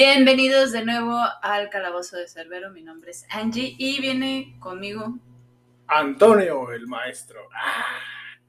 [0.00, 2.70] Bienvenidos de nuevo al Calabozo de Cerbero.
[2.70, 5.18] Mi nombre es Angie y viene conmigo.
[5.88, 7.40] Antonio, el maestro.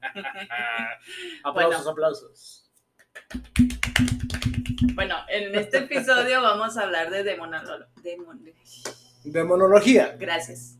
[1.42, 2.70] aplausos, aplausos.
[4.94, 8.54] Bueno, en este episodio vamos a hablar de demonolo- demon-
[9.24, 10.14] Demonología.
[10.20, 10.78] Gracias.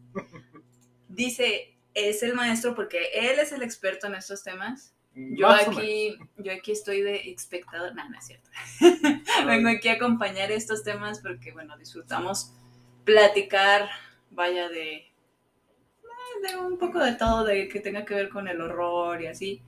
[1.08, 4.94] Dice, es el maestro porque él es el experto en estos temas.
[5.14, 7.94] Yo Más aquí, yo aquí estoy de espectador.
[7.94, 8.48] No, no es cierto.
[9.46, 12.52] Vengo aquí a acompañar estos temas porque, bueno, disfrutamos
[13.04, 13.88] platicar,
[14.30, 15.10] vaya, de,
[16.42, 19.62] de un poco de todo, de que tenga que ver con el horror y así.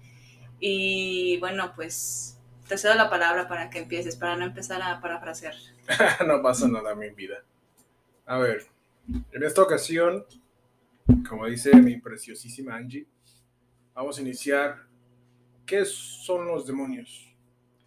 [0.60, 5.54] Y bueno, pues te cedo la palabra para que empieces, para no empezar a parafrasear.
[6.26, 7.42] no pasa nada, mi vida.
[8.26, 8.66] A ver,
[9.32, 10.24] en esta ocasión,
[11.28, 13.06] como dice mi preciosísima Angie,
[13.92, 14.91] vamos a iniciar.
[15.66, 17.34] ¿Qué son los demonios?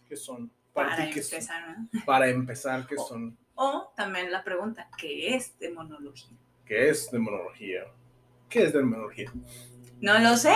[0.06, 0.50] ¿Qué son?
[0.72, 1.34] Para ti, ¿qué son?
[1.34, 2.04] empezar, ¿no?
[2.04, 3.36] Para empezar, ¿qué son?
[3.54, 6.36] O también la pregunta, ¿qué es demonología?
[6.64, 7.84] ¿Qué es demonología?
[8.48, 9.32] ¿Qué es demonología?
[10.00, 10.54] No lo sé.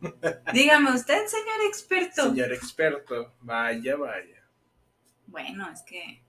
[0.52, 2.22] Dígame usted, señor experto.
[2.22, 4.42] Señor experto, vaya, vaya.
[5.26, 6.22] Bueno, es que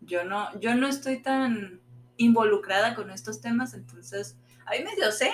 [0.00, 1.80] yo no, yo no estoy tan
[2.16, 5.30] involucrada con estos temas, entonces, ahí medio sé,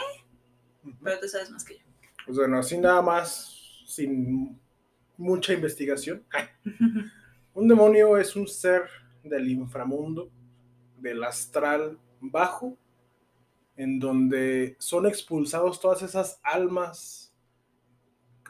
[1.03, 1.85] pero tú sabes más que yo.
[2.25, 3.58] Pues bueno, así nada más,
[3.89, 4.61] sin
[5.17, 6.23] mucha investigación.
[7.55, 8.83] Un demonio es un ser
[9.25, 10.31] del inframundo,
[10.99, 12.77] del astral bajo,
[13.77, 17.35] en donde son expulsados todas esas almas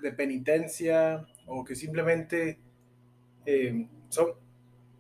[0.03, 2.61] de penitencia o que simplemente
[3.47, 4.33] eh, son,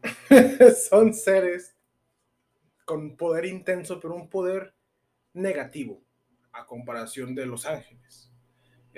[0.88, 1.76] son seres
[2.87, 4.72] con poder intenso, pero un poder
[5.34, 6.00] negativo
[6.53, 8.28] a comparación de los ángeles.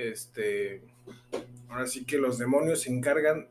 [0.09, 0.83] Este,
[1.69, 3.49] ahora sí que los demonios se encargan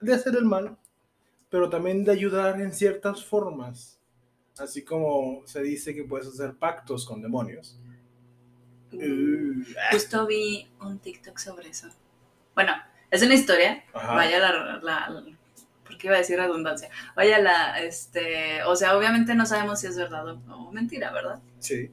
[0.00, 0.76] de hacer el mal,
[1.50, 3.98] pero también de ayudar en ciertas formas.
[4.58, 7.78] Así como se dice que puedes hacer pactos con demonios.
[8.92, 11.88] Uh, Justo vi un TikTok sobre eso.
[12.54, 12.72] Bueno,
[13.10, 14.14] es una historia, Ajá.
[14.14, 15.24] vaya la, la, la-
[15.84, 19.96] porque iba a decir redundancia, vaya la, este, o sea, obviamente no sabemos si es
[19.96, 21.40] verdad o, o mentira, ¿verdad?
[21.58, 21.90] Sí.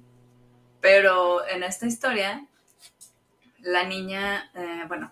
[0.79, 2.47] Pero en esta historia,
[3.61, 5.11] la niña, eh, bueno,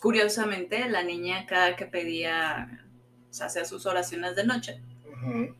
[0.00, 2.86] curiosamente, la niña cada que pedía,
[3.30, 4.82] o sea, hacía sus oraciones de noche,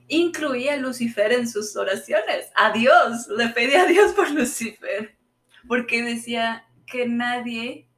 [0.09, 2.51] incluía a Lucifer en sus oraciones.
[2.55, 5.15] A Dios, le pedía a Dios por Lucifer,
[5.69, 7.89] porque decía que nadie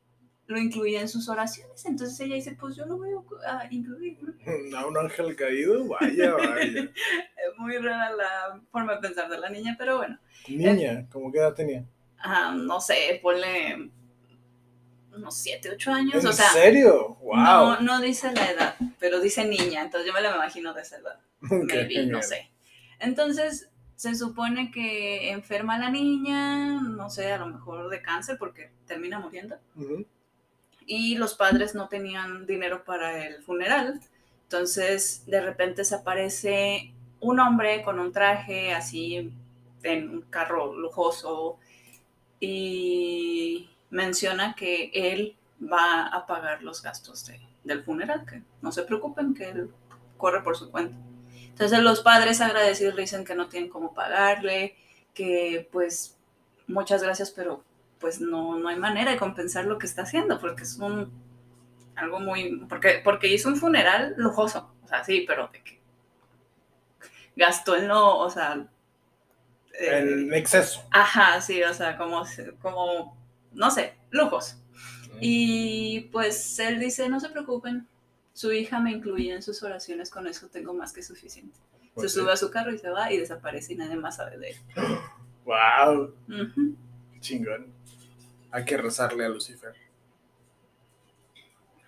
[0.46, 1.84] lo incluía en sus oraciones.
[1.86, 3.10] Entonces ella dice, pues yo lo voy
[3.46, 4.18] a incluir.
[4.22, 4.34] ¿no?
[4.78, 6.82] A un ángel caído, vaya, vaya.
[7.44, 10.18] Es muy rara la forma de pensar de la niña, pero bueno.
[10.48, 11.84] Niña, ¿cómo qué edad tenía?
[12.24, 13.90] Ah, no sé, ponle
[15.14, 17.16] unos 7, 8 años, ¿En o sea, serio?
[17.22, 17.36] ¡Wow!
[17.36, 20.96] no, no dice la edad, pero dice niña, entonces yo me la imagino de esa
[20.96, 22.50] edad, maybe, no sé.
[22.98, 28.36] Entonces, se supone que enferma a la niña, no sé, a lo mejor de cáncer
[28.38, 29.56] porque termina muriendo,
[30.86, 34.00] y los padres no tenían dinero para el funeral,
[34.42, 39.32] entonces de repente se aparece un hombre con un traje así
[39.82, 41.58] en un carro lujoso
[42.44, 48.82] y menciona que él va a pagar los gastos de- del funeral, que no se
[48.82, 49.70] preocupen, que él
[50.16, 50.96] corre por su cuenta.
[51.48, 54.76] Entonces los padres agradecidos dicen que no tienen cómo pagarle,
[55.14, 56.16] que pues
[56.66, 57.62] muchas gracias, pero
[58.00, 61.10] pues no, no hay manera de compensar lo que está haciendo, porque es un
[61.96, 65.80] algo muy, porque, porque hizo un funeral lujoso, o sea, sí, pero de que
[67.36, 68.66] gastó en lo, o sea,
[69.80, 70.86] eh, En exceso.
[70.90, 72.24] Ajá, sí, o sea, como,
[72.60, 73.16] como,
[73.52, 74.56] no sé, lujos.
[75.20, 77.86] Y pues él dice, no se preocupen,
[78.32, 81.58] su hija me incluía en sus oraciones, con eso tengo más que suficiente.
[81.94, 84.36] Pues se sube a su carro y se va y desaparece y nadie más sabe
[84.38, 84.56] de él.
[85.44, 86.14] ¡Wow!
[87.20, 87.72] Chingón.
[88.50, 89.74] Hay que rezarle a Lucifer.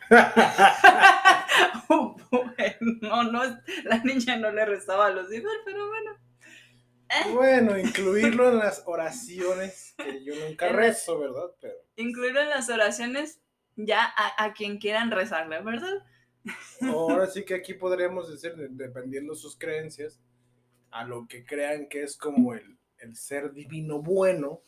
[1.88, 3.42] bueno, no,
[3.84, 6.12] la niña no le rezaba a Lucifer, pero bueno.
[7.32, 11.50] Bueno, incluirlo en las oraciones, que yo nunca rezo, ¿verdad?
[11.60, 13.40] Pero Incluirlo en las oraciones
[13.76, 16.04] ya a, a quien quieran rezarle, ¿verdad?
[16.82, 20.20] ahora sí que aquí podríamos decir, de- dependiendo sus creencias,
[20.90, 24.62] a lo que crean que es como el, el ser divino bueno,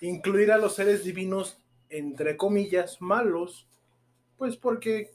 [0.00, 3.68] incluir a los seres divinos, entre comillas, malos,
[4.36, 5.12] pues porque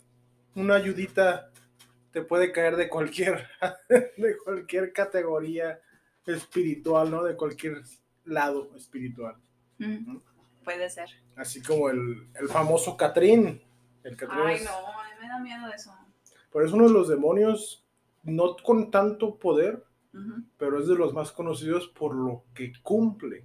[0.56, 1.51] una ayudita
[2.12, 3.48] te puede caer de cualquier,
[4.18, 5.80] de cualquier categoría
[6.25, 7.23] espiritual, ¿no?
[7.23, 7.81] De cualquier
[8.25, 9.35] lado espiritual.
[9.79, 10.18] Mm,
[10.63, 11.09] puede ser.
[11.35, 13.62] Así como el, el famoso Catrín.
[14.03, 15.94] El Catrín Ay, es- no, a mí me da miedo eso.
[16.51, 17.85] Pero es uno de los demonios,
[18.23, 19.83] no con tanto poder,
[20.57, 23.44] pero es de los más conocidos por lo que cumple.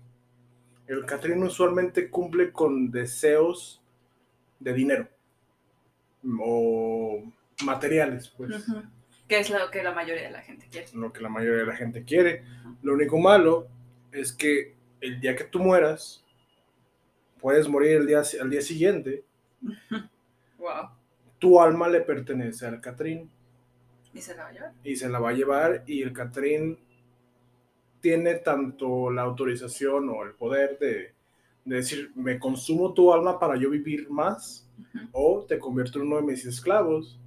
[0.89, 3.81] El Catrín usualmente cumple con deseos
[4.59, 5.09] de dinero
[6.41, 7.23] o
[7.65, 8.65] materiales, pues.
[9.29, 10.87] Que es lo que la mayoría de la gente quiere.
[10.95, 12.45] lo que la mayoría de la gente quiere.
[12.83, 13.67] Lo único malo
[14.13, 16.25] es que el día que tú mueras,
[17.41, 19.25] puedes morir el día, al día siguiente,
[20.59, 20.89] Wow.
[21.39, 23.31] tu alma le pertenece al Catrín
[24.15, 24.73] ¿Y se la va a llevar?
[24.85, 26.79] y se la va a llevar y el Catrín
[28.01, 31.13] tiene tanto la autorización o el poder de,
[31.65, 34.67] de decir, me consumo tu alma para yo vivir más
[35.13, 37.19] o te convierto en uno de mis esclavos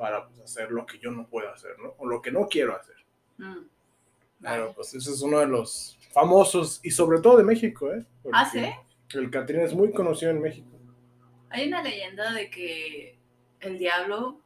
[0.00, 1.94] para pues, hacer lo que yo no puedo hacer, ¿no?
[1.98, 2.96] O lo que no quiero hacer.
[3.36, 3.66] Mm.
[4.40, 4.72] Vale.
[4.74, 8.06] pues ese es uno de los famosos y sobre todo de México, ¿eh?
[8.32, 8.72] Ah, Porque
[9.10, 9.18] ¿sí?
[9.18, 10.70] El Catrín es muy conocido en México.
[11.50, 13.18] Hay una leyenda de que
[13.60, 14.40] el diablo,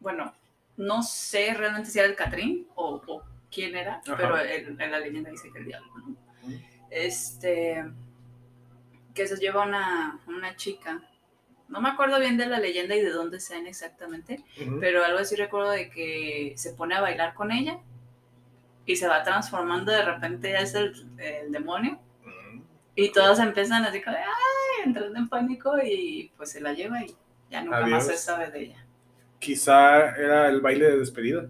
[0.00, 0.34] bueno,
[0.76, 3.22] no sé realmente si era el Catrín o, o
[3.52, 4.16] quién era, Ajá.
[4.16, 6.16] pero el- en la leyenda dice que el diablo, ¿no?
[6.90, 7.84] Este,
[9.14, 11.00] que se lleva una, una chica.
[11.70, 14.44] No me acuerdo bien de la leyenda y de dónde sean exactamente,
[14.80, 17.78] pero algo así recuerdo de que se pone a bailar con ella
[18.84, 22.00] y se va transformando, de repente ya es el, el demonio
[22.96, 27.14] y todos empiezan así como, ay, entrando en pánico y pues se la lleva y
[27.50, 28.86] ya nunca más se sabe de ella.
[29.38, 31.48] Quizá era el baile de despedida.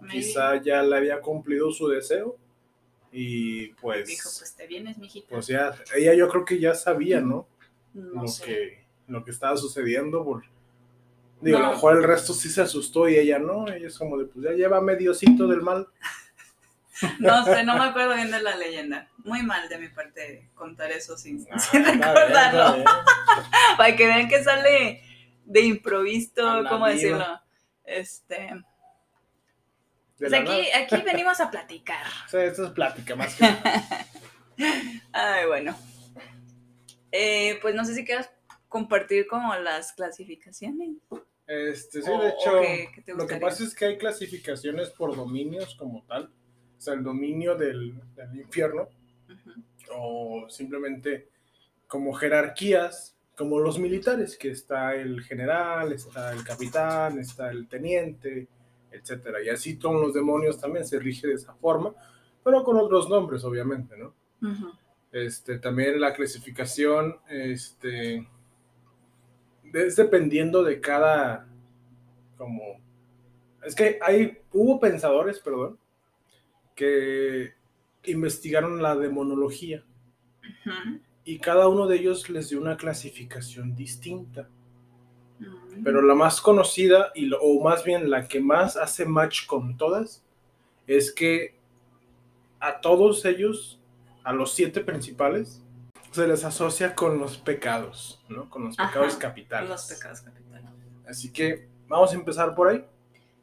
[0.00, 2.36] Maybe Quizá ya le había cumplido su deseo
[3.12, 5.28] y pues, dijo, pues te vienes, mijita.
[5.30, 7.46] pues ya, ella yo creo que ya sabía, ¿no?
[7.94, 8.44] no sé.
[8.44, 10.24] que, lo que estaba sucediendo.
[10.24, 10.44] Por...
[11.40, 11.66] Digo, a No.
[11.68, 13.66] lo mejor el resto sí se asustó y ella no.
[13.68, 15.86] Ella es como de, pues ya lleva mediocito del mal.
[17.20, 19.08] No sé, no me acuerdo bien de la leyenda.
[19.18, 22.72] Muy mal de mi parte contar eso sin, Ah, sin recordarlo.
[22.74, 22.84] bien.
[23.76, 25.00] Para que vean que sale
[25.44, 27.24] de improviso, A ¿cómo decirlo?
[27.84, 28.50] Este,
[30.18, 32.04] pues aquí, aquí venimos a platicar.
[32.26, 33.84] Sea, esto es plática más que nada.
[35.12, 35.76] Ay, bueno.
[37.12, 38.28] Eh, pues no sé si quieras
[38.68, 40.96] compartir como las clasificaciones.
[41.46, 44.90] Este, sí, O- de hecho, qué- qué te lo que pasa es que hay clasificaciones
[44.90, 46.24] por dominios como tal.
[46.76, 48.88] O sea, el dominio del, del infierno
[49.92, 51.28] o simplemente
[51.86, 58.48] como jerarquías, como los militares, que está el general, está el capitán, está el teniente,
[58.90, 59.42] etcétera.
[59.42, 61.94] Y así todos los demonios también se rige de esa forma,
[62.44, 64.14] pero con otros nombres, obviamente, ¿no?
[65.12, 68.28] Este, también la clasificación, este,
[69.72, 71.46] es dependiendo de cada,
[72.36, 72.80] como,
[73.64, 75.78] es que hay, hubo pensadores, perdón,
[76.74, 77.52] que
[78.04, 79.84] investigaron la demonología
[81.24, 84.48] y cada uno de ellos les dio una clasificación distinta.
[85.40, 85.82] Ujú.
[85.84, 89.76] Pero la más conocida, y lo- o más bien la que más hace match con
[89.76, 90.24] todas,
[90.86, 91.54] es que
[92.60, 93.80] a todos ellos,
[94.24, 95.62] a los siete principales,
[96.12, 98.48] se les asocia con los pecados, ¿no?
[98.50, 99.68] Con los pecados Ajá, capitales.
[99.68, 100.70] Los pecados capitales.
[101.06, 102.84] Así que vamos a empezar por ahí,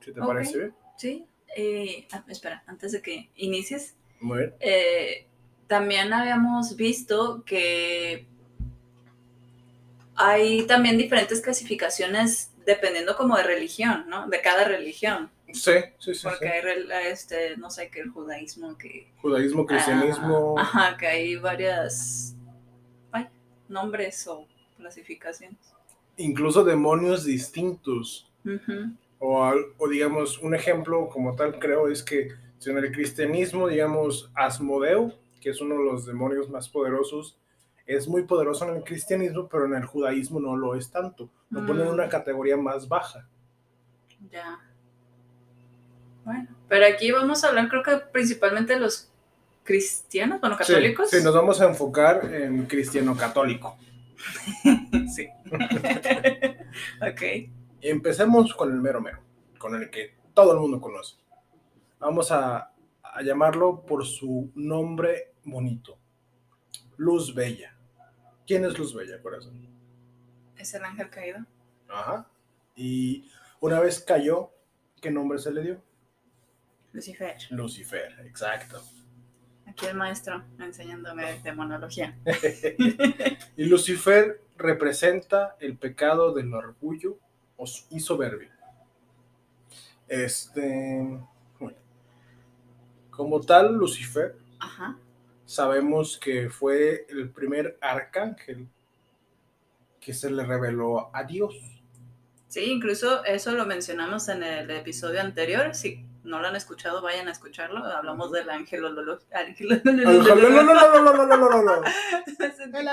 [0.04, 0.76] si te parece bien.
[0.98, 1.26] Sí.
[1.56, 4.54] eh, ah, espera, antes de que inicies, Muy bien.
[4.60, 5.28] eh,
[5.68, 8.28] también habíamos visto que
[10.16, 14.28] hay también diferentes clasificaciones dependiendo como de religión, ¿no?
[14.28, 15.30] De cada religión.
[15.54, 16.22] Sí, sí, sí.
[16.24, 16.92] Porque sí.
[16.92, 19.12] hay, este, no sé, que el judaísmo, que...
[19.22, 20.56] Judaísmo, cristianismo.
[20.58, 22.36] Ah, ajá, que hay varias...
[23.70, 24.46] Nombres o
[24.78, 25.58] clasificaciones.
[26.18, 28.30] incluso demonios distintos.
[29.20, 32.30] O, digamos, un ejemplo como tal creo es que
[32.60, 37.38] si en el cristianismo, digamos, Asmodeo, que es uno de los demonios más poderosos,
[37.86, 41.30] es muy poderoso en el cristianismo, pero en el judaísmo no lo es tanto.
[41.50, 41.94] Lo ponen en Mm.
[41.96, 43.28] una categoría más baja.
[44.32, 44.60] Ya.
[46.24, 49.12] Bueno, pero aquí vamos a hablar creo que principalmente de los
[49.66, 51.10] cristianos, bueno, católicos.
[51.10, 53.78] Sí, nos vamos a enfocar en cristiano católico.
[55.14, 55.28] Sí.
[57.02, 57.22] ok.
[57.82, 59.20] Empecemos con el mero mero,
[59.58, 61.18] con el que todo el mundo conoce.
[62.00, 62.72] Vamos a,
[63.04, 66.00] a llamarlo por su nombre bonito.
[66.98, 67.76] Luz Bella.
[68.48, 69.68] ¿Quién es Luz Bella, corazón?
[70.58, 71.46] Es el ángel caído.
[71.90, 72.28] Ajá.
[72.76, 73.30] Y
[73.60, 74.52] una vez cayó,
[75.02, 75.82] ¿qué nombre se le dio?
[76.94, 77.38] Lucifer.
[77.52, 78.82] Lucifer, exacto.
[79.76, 82.18] Aquí el maestro enseñándome demonología.
[83.58, 87.18] y Lucifer representa el pecado del orgullo
[87.90, 88.58] y soberbia.
[90.08, 91.20] Este,
[91.60, 91.78] bueno,
[93.10, 94.98] como tal, Lucifer Ajá.
[95.46, 98.70] sabemos que fue el primer arcángel
[100.00, 101.54] que se le reveló a Dios.
[102.48, 105.76] Sí, incluso eso lo mencionamos en el episodio anterior.
[105.76, 107.84] Si no lo han escuchado, vayan a escucharlo.
[107.86, 108.50] Hablamos del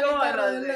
[0.03, 0.69] como los de-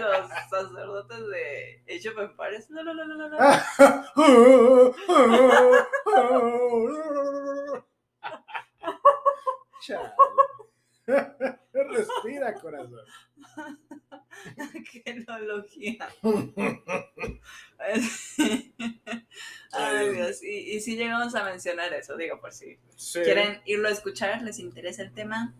[0.00, 2.70] los sacerdotes de Age of Empires.
[2.70, 3.36] No, no, no, no, no.
[9.80, 10.12] Chale.
[11.72, 13.00] Respira, corazón.
[15.06, 16.08] Angelología.
[19.72, 20.42] Ay, Dios.
[20.42, 23.20] Y, y sí llegamos a mencionar eso, digo, por si Sí.
[23.22, 25.54] quieren irlo a escuchar, les interesa el tema,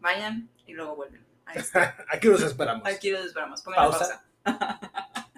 [0.00, 1.24] vayan y luego vuelven.
[1.46, 1.96] Ahí está.
[2.08, 2.86] Aquí los esperamos.
[2.86, 3.62] Aquí los esperamos.
[3.62, 4.24] Pongan Pausa.
[4.44, 5.32] pausa.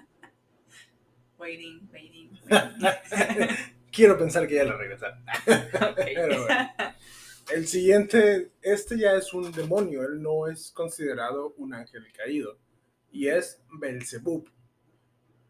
[1.37, 3.55] waiting, waiting, waiting.
[3.91, 5.19] Quiero pensar que ya la regresaron.
[5.21, 5.95] Ok.
[6.05, 6.69] Pero bueno.
[7.51, 12.57] El siguiente, este ya es un demonio, él no es considerado un ángel caído
[13.11, 14.49] y es Belzebub.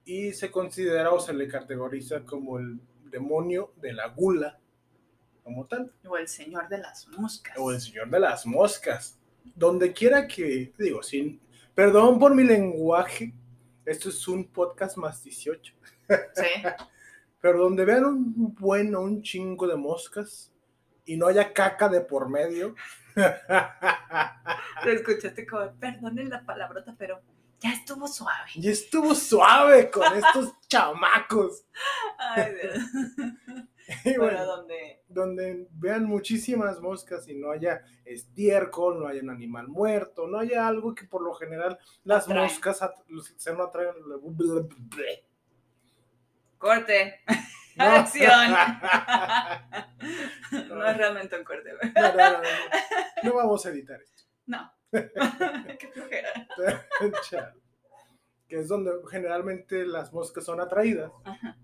[0.03, 4.59] Y se considera o se le categoriza como el demonio de la gula,
[5.43, 7.55] como tal, O el señor de las moscas.
[7.57, 9.17] o el señor de las moscas.
[9.55, 11.39] Donde quiera que, digo, sin,
[11.73, 13.33] perdón por mi lenguaje,
[13.85, 15.73] esto es un podcast más 18.
[16.33, 16.43] Sí.
[17.41, 20.51] Pero donde vean un bueno, un chingo de moscas
[21.05, 22.75] y no haya caca de por medio.
[23.15, 27.21] Lo escuchaste como, perdonen la palabrota, pero
[27.59, 28.49] ya estuvo suave.
[28.55, 31.65] y estuvo suave con estos chamacos.
[32.17, 32.77] Ay, Dios.
[34.03, 39.29] Y Bueno, bueno, donde donde vean muchísimas moscas y no haya estiércol, no haya un
[39.29, 42.45] animal muerto, no haya algo que por lo general las Atraen.
[42.45, 42.79] moscas
[43.37, 43.93] se no atraen.
[46.57, 47.19] Corte,
[47.75, 47.85] No.
[47.85, 48.51] acción.
[50.69, 51.71] no es realmente un corte.
[51.93, 52.39] No, no, no, no.
[53.23, 54.23] No vamos a editar esto.
[54.45, 54.71] No.
[54.91, 56.47] Qué flojera.
[58.47, 61.11] Que es donde generalmente las moscas son atraídas.
[61.23, 61.57] Ajá.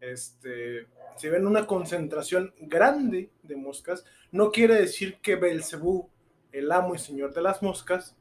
[0.00, 6.10] Este, si ven una concentración grande de moscas, no quiere decir que Belcebú,
[6.52, 8.16] el amo y señor de las moscas,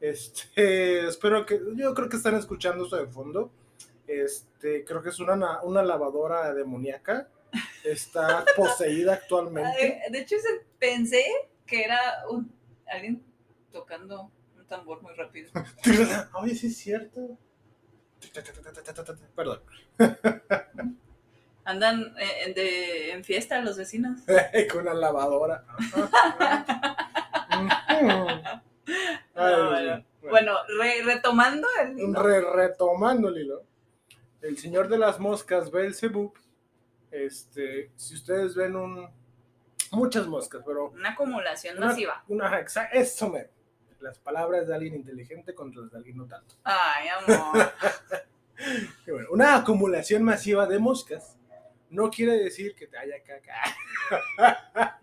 [0.00, 3.52] este, espero que, yo creo que están escuchando eso de fondo.
[4.06, 7.28] Este, creo que es una, na- una lavadora demoníaca.
[7.84, 10.02] Está poseída actualmente.
[10.10, 10.36] De hecho,
[10.78, 11.24] pensé
[11.66, 11.98] que era
[12.30, 12.52] un,
[12.86, 13.22] alguien
[13.70, 15.50] tocando un tambor muy rápido.
[16.34, 17.38] Oye, sí es cierto.
[19.34, 19.60] Perdón.
[21.64, 24.20] Andan eh, de, en fiesta los vecinos.
[24.72, 25.64] Con la lavadora.
[27.48, 28.06] Ay,
[29.34, 29.96] No, Dios bueno.
[29.96, 30.04] mío.
[30.30, 32.22] Bueno, re- retomando el hilo.
[32.22, 33.62] Re- retomando el hilo.
[34.42, 36.34] El señor de las moscas, Belzebub.
[37.10, 39.08] Este, si ustedes ven un.
[39.92, 40.90] Muchas moscas, pero.
[40.90, 42.24] una acumulación Una, masiva.
[42.28, 43.48] una exa- eso me.
[44.00, 46.56] Las palabras de alguien inteligente contra las de alguien no tanto.
[46.64, 47.72] Ay, amor.
[49.06, 51.36] Bueno, una acumulación masiva de moscas
[51.90, 54.98] no quiere decir que te haya caca.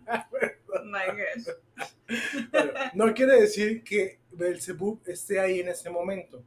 [2.50, 6.42] Bueno, no quiere decir que Belzebub esté ahí en ese momento.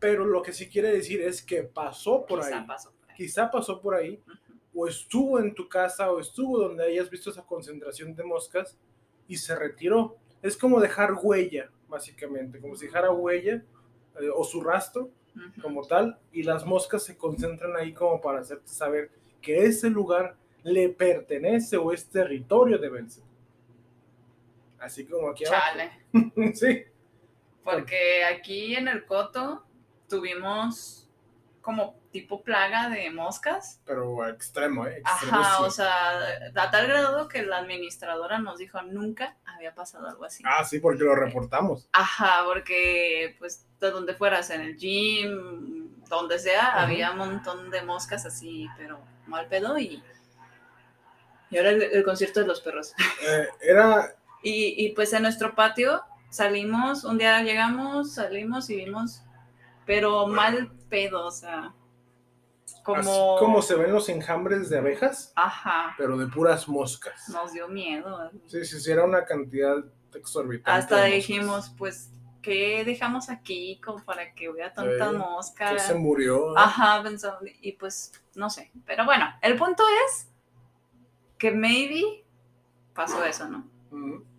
[0.00, 2.66] Pero lo que sí quiere decir es que pasó por Quizá ahí.
[2.66, 3.16] pasó por ahí.
[3.16, 4.58] Quizá pasó por ahí, Ujú.
[4.82, 8.76] o estuvo en tu casa, o estuvo donde hayas visto esa concentración de moscas
[9.28, 10.16] y se retiró.
[10.42, 13.62] Es como dejar huella, básicamente, como si dejara huella
[14.20, 15.62] eh, o su rastro Ujú.
[15.62, 19.10] como tal, y las moscas se concentran ahí como para hacerte saber
[19.42, 23.28] que ese lugar le pertenece o es territorio de Belzebub.
[24.78, 25.62] Así como aquí abajo.
[25.66, 25.90] Chale.
[26.54, 26.84] sí.
[27.62, 29.64] Porque aquí en el coto
[30.10, 31.08] tuvimos
[31.62, 33.80] como tipo plaga de moscas.
[33.86, 35.00] Pero extremo, ¿eh?
[35.04, 36.18] Ajá, o sea,
[36.54, 40.42] a tal grado que la administradora nos dijo nunca había pasado algo así.
[40.46, 41.88] Ah, sí, porque lo reportamos.
[41.92, 46.78] Ajá, porque pues de donde fueras, en el gym, donde sea, Ujú.
[46.80, 50.02] había un montón de moscas así, pero mal pedo y...
[51.50, 52.94] Y ahora el, el concierto de los perros.
[53.22, 59.22] Eh, era Y, y, pues en nuestro patio salimos, un día llegamos, salimos y vimos,
[59.90, 61.74] pero mal pedo, o sea,
[62.84, 63.00] como...
[63.00, 63.10] así
[63.44, 67.28] como se ven los enjambres de abejas, Ajá, pero de puras moscas.
[67.28, 68.30] nos dio miedo.
[68.46, 69.78] Sí, sí, sí, era una cantidad
[70.14, 70.70] exorbitante.
[70.70, 75.72] Hasta de dijimos, pues, ¿qué dejamos aquí como para que hubiera tanta Sí, mosca?
[75.72, 76.56] Que se murió.
[76.56, 78.70] Ajá, pensando, y pues, no sé.
[78.86, 80.30] Pero bueno, el punto es
[81.36, 82.24] que maybe
[82.94, 83.68] pasó eso, ¿no?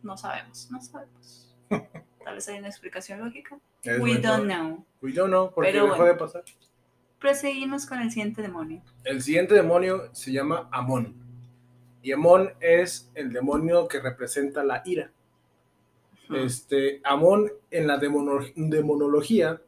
[0.02, 1.54] No sabemos, no sabemos.
[2.24, 3.60] Tal vez hay una explicación lógica.
[3.84, 4.86] Es We don't know.
[5.02, 6.14] We don't know, porque Pero dejó bueno.
[6.14, 6.44] de pasar.
[7.20, 8.82] Proseguimos con el siguiente demonio.
[9.04, 11.16] El siguiente demonio se llama Amón.
[12.04, 15.12] Y Amón es el demonio que representa la ira.
[16.34, 19.62] Este, Amón en la demono- demonología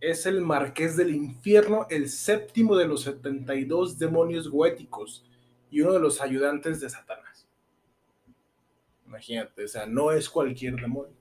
[0.00, 5.24] es el marqués del infierno, el séptimo de los 72 demonios goéticos
[5.70, 7.46] y uno de los ayudantes de Satanás.
[9.06, 11.12] Imagínate, o sea, no es cualquier demonio.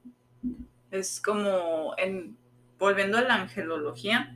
[0.92, 2.38] Es como, en,
[2.80, 4.36] volviendo a la angelología,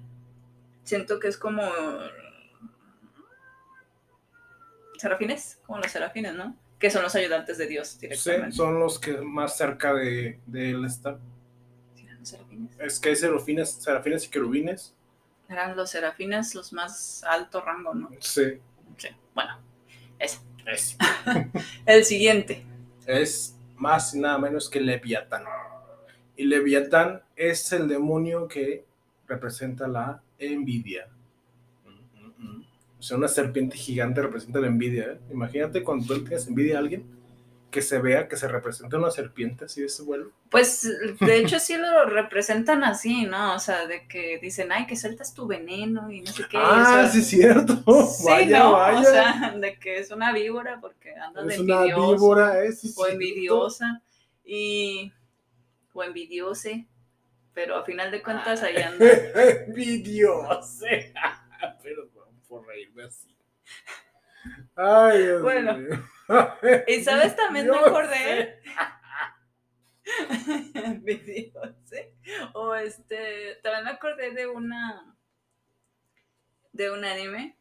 [0.84, 1.63] siento que es como
[4.98, 6.55] serafines, como los serafines, ¿no?
[6.79, 8.55] Que son los ayudantes de Dios Sí, directamente.
[8.55, 11.20] son los que más cerca de, de él están.
[11.96, 12.79] Sí, serafines.
[12.79, 14.96] Es que hay serafines, serafines y querubines.
[15.50, 18.10] Eran los serafines los más alto rango, ¿no?
[18.20, 18.60] Sí,
[18.98, 19.58] Sí, bueno,
[20.20, 20.39] ese.
[20.65, 20.98] es.
[21.86, 22.63] El siguiente.
[23.05, 25.43] es más y nada menos que Leviatán.
[26.41, 28.83] Y Leviatán es el demonio que
[29.27, 31.07] representa la envidia.
[31.86, 32.65] Mm, mm, mm.
[32.98, 35.03] O sea, una serpiente gigante representa la envidia.
[35.03, 35.19] ¿eh?
[35.29, 37.05] Imagínate cuando tú tienes envidia a alguien,
[37.69, 40.31] que se vea que se representa una serpiente así de ese vuelo.
[40.50, 43.53] Pues de hecho sí lo representan así, ¿no?
[43.53, 46.57] O sea, de que dicen, ay, que sueltas tu veneno y no sé qué.
[46.57, 47.83] Ah, o sea, sí, es cierto.
[48.07, 48.71] sí, vaya, ¿no?
[48.71, 49.00] vaya.
[49.00, 52.71] O sea, de que es una víbora porque anda de es una víbora, ¿eh?
[52.71, 53.13] Sí, es o cierto.
[53.13, 54.01] envidiosa
[54.43, 55.13] y
[55.93, 56.88] o envidiose,
[57.53, 59.05] pero a final de cuentas ahí anda.
[59.67, 60.86] Envidioso.
[61.83, 63.38] Perdón por reírme así.
[64.75, 66.03] Ay, Dios Bueno, mío.
[66.88, 68.60] Y sabes, también me acordé.
[70.74, 72.13] Envidiose.
[72.53, 75.15] O este, también me acordé de una
[76.73, 77.58] de un anime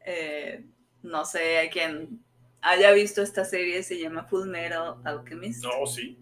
[0.00, 0.64] eh,
[1.02, 2.24] no sé a quien
[2.60, 5.64] haya visto esta serie, se llama Full Metal Alchemist.
[5.64, 6.18] No, sí.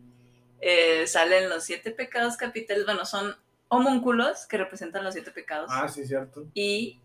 [0.64, 3.34] Eh, salen los siete pecados capitales, bueno, son
[3.66, 5.68] homúnculos que representan los siete pecados.
[5.72, 6.46] Ah, sí, cierto.
[6.54, 7.00] Y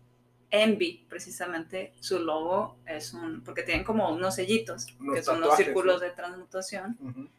[0.50, 5.96] Envy, precisamente, su logo es un, porque tienen como unos sellitos, que son los círculos
[5.96, 6.00] ¿no?
[6.06, 7.30] de transmutación,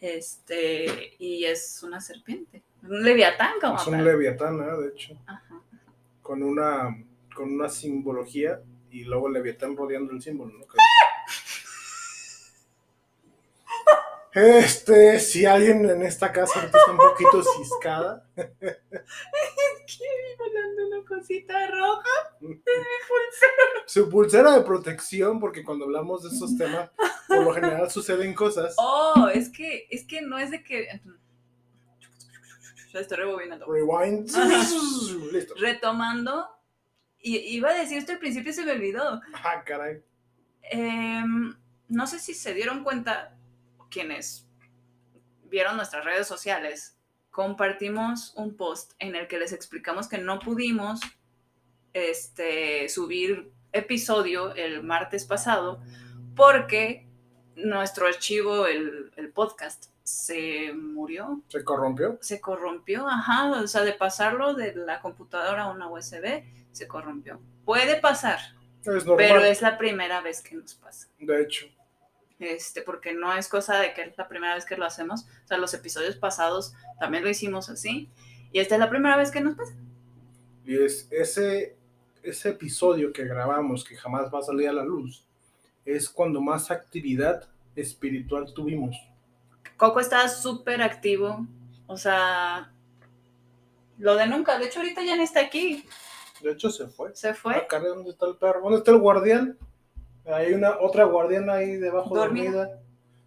[0.00, 4.82] este, y es una serpiente, un leviatán como Es un leviatán, ¿eh?
[4.82, 5.60] de hecho, Ajá.
[6.20, 7.00] con una,
[7.32, 10.66] con una simbología y luego el leviatán rodeando el símbolo, ¿no?
[14.34, 18.50] Este, si alguien en esta casa está un poquito ciscada, ¿Qué
[19.98, 22.10] vi volando una cosita roja?
[23.86, 26.90] su pulsera de protección, porque cuando hablamos de esos temas,
[27.28, 28.74] por lo general suceden cosas.
[28.78, 31.00] Oh, es que, es que no es de que...
[32.92, 33.66] Ya estoy rebobinando.
[33.66, 34.30] Rewind.
[35.32, 35.54] Listo.
[35.56, 36.48] Retomando,
[37.20, 39.20] y, iba a decir esto al principio y se me olvidó.
[39.32, 40.02] Ah, caray.
[40.62, 41.54] Em,
[41.88, 43.33] no sé si se dieron cuenta
[43.94, 44.46] quienes
[45.44, 46.98] vieron nuestras redes sociales.
[47.30, 51.00] Compartimos un post en el que les explicamos que no pudimos
[51.92, 55.80] este, subir episodio el martes pasado
[56.36, 57.06] porque
[57.56, 62.18] nuestro archivo, el, el podcast, se murió, Se corrompió.
[62.20, 67.40] se corrompió, ajá, o sea, de pasarlo de la computadora a una USB, se corrompió.
[67.64, 68.38] Puede pasar,
[68.84, 69.16] Es normal.
[69.16, 71.08] pero es la primera vez que nos pasa.
[71.18, 71.66] De hecho.
[72.38, 75.22] Este, porque no es cosa de que es la primera vez que lo hacemos.
[75.44, 78.08] O sea, los episodios pasados también lo hicimos así.
[78.52, 79.74] Y esta es la primera vez que nos pasa.
[80.64, 81.76] Y es ese,
[82.22, 85.24] ese episodio que grabamos, que jamás va a salir a la luz,
[85.84, 88.96] es cuando más actividad espiritual tuvimos.
[89.76, 91.46] Coco está súper activo.
[91.86, 92.72] O sea,
[93.98, 94.58] lo de nunca.
[94.58, 95.84] De hecho, ahorita ya no está aquí.
[96.40, 97.14] De hecho, se fue.
[97.14, 97.66] Se Ah, fue.
[97.68, 98.60] caray, ¿dónde está el perro?
[98.62, 99.58] ¿Dónde está el guardián?
[100.26, 102.50] Hay una otra guardiana ahí debajo ¿Dormida?
[102.52, 102.80] dormida.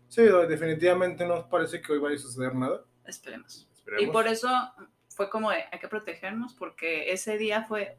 [0.08, 2.84] Sí, definitivamente no parece que hoy vaya a suceder nada.
[3.06, 3.68] Esperemos.
[4.00, 4.50] Y por eso
[5.10, 7.98] fue como de, hay que protegernos, porque ese día fue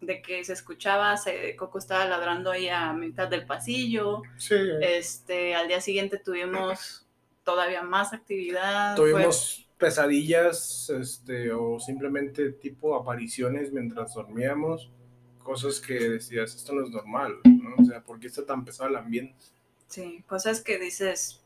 [0.00, 4.22] de que se escuchaba, se, Coco estaba ladrando ahí a mitad del pasillo.
[4.36, 7.06] Sí, Este, al día siguiente tuvimos
[7.44, 8.96] todavía más actividad.
[8.96, 14.90] fue- tuvimos pesadillas, este, o simplemente tipo apariciones mientras dormíamos,
[15.42, 17.34] cosas que decías, esto no es normal,
[17.68, 17.82] ¿no?
[17.82, 19.36] O sea, ¿por qué está tan pesado el ambiente?
[19.88, 21.40] Sí, cosas que dices,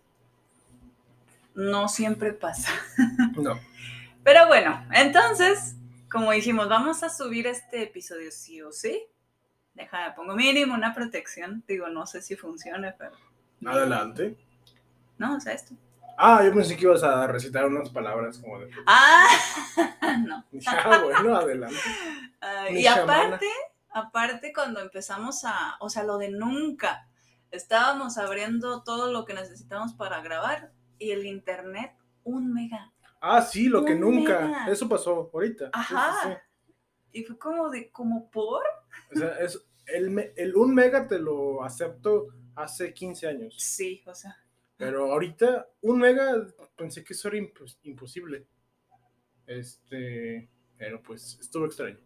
[1.54, 2.70] no siempre pasa.
[3.37, 3.59] No,
[4.22, 5.76] Pero bueno, entonces,
[6.11, 9.02] como dijimos, vamos a subir este episodio sí o sí.
[9.74, 11.62] Déjame, pongo mínimo una protección.
[11.66, 13.12] Digo, no sé si funcione, pero...
[13.66, 14.37] adelante.
[15.16, 15.74] No, o sea, esto.
[16.18, 18.70] Ah, yo pensé que ibas a recitar unas palabras como de...
[18.87, 19.26] Ah,
[20.26, 20.44] no.
[20.66, 21.76] Ah, bueno, adelante.
[22.70, 23.26] Y chamana.
[23.26, 23.46] aparte,
[23.92, 27.09] aparte cuando empezamos a, o sea, lo de nunca,
[27.50, 31.92] estábamos abriendo todo lo que necesitamos para grabar y el internet,
[32.24, 32.92] un mega.
[33.20, 34.40] Ah, sí, lo que Un nunca.
[34.40, 34.66] mega.
[34.70, 35.66] Eso pasó ahorita.
[35.66, 36.14] Sí, sí, Ajá.
[36.22, 36.68] sí.
[37.12, 38.62] Y fue como de, como por.
[39.14, 43.57] O sea, es, el, me- el un mega te lo acepto hace 15 años.
[43.59, 44.37] Sí, o sea,
[44.76, 48.46] Pero ahorita, un mega, pensé que eso era impos- imposible.
[49.46, 50.48] Este.
[50.79, 51.98] Pero pues estuvo extraño.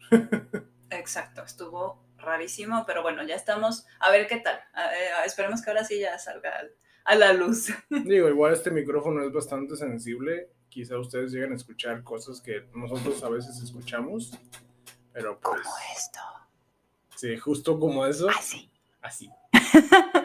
[0.90, 3.86] Exacto, estuvo rarísimo, pero bueno, ya estamos.
[4.00, 4.56] A ver qué tal.
[4.56, 6.72] Eh, esperemos que ahora sí ya salga al-
[7.04, 7.68] a la luz.
[7.90, 10.50] Digo, igual este micrófono es bastante sensible.
[10.68, 14.32] Quizá ustedes lleguen a escuchar cosas que nosotros a veces escuchamos.
[15.12, 15.62] Pero pues,
[15.96, 16.20] esto.
[17.14, 18.28] sí, justo como eso.
[18.28, 18.70] Así.
[19.00, 19.30] Así.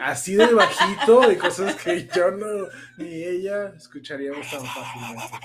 [0.02, 2.66] Así de bajito, de cosas que yo no,
[2.98, 5.38] ni ella escucharíamos tan fácilmente.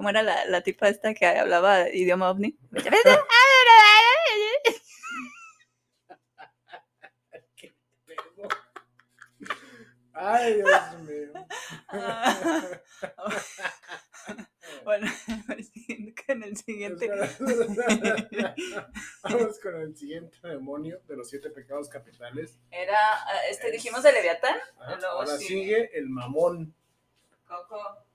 [0.00, 2.56] ¿Cómo era la, la tipa esta que hablaba idioma ovni?
[10.14, 10.70] Ay, Dios
[11.02, 11.32] mío.
[14.86, 15.06] bueno,
[16.28, 17.10] en el siguiente.
[19.22, 22.58] Vamos con el siguiente demonio de los siete pecados capitales.
[22.70, 24.56] Era, ah, este, dijimos de Leviatán.
[24.78, 25.46] Luego Ahora sigue.
[25.46, 26.74] sigue el mamón.
[27.46, 28.06] Coco.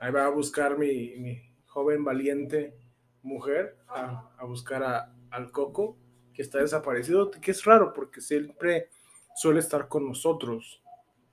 [0.00, 2.74] Ahí va a buscar mi, mi joven valiente
[3.22, 5.96] mujer a, a buscar a- al Coco,
[6.34, 8.88] que está desaparecido, que es raro porque siempre
[9.36, 10.82] suele estar con nosotros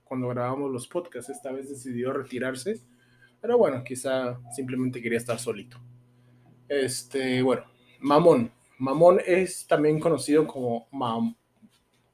[0.04, 1.30] cuando grabamos los podcasts.
[1.30, 2.80] Esta vez decidió retirarse,
[3.40, 5.78] pero bueno, quizá simplemente quería estar solito.
[6.68, 7.64] Este, bueno,
[8.00, 8.50] Mamón.
[8.78, 11.34] Mamón es también conocido como Mam-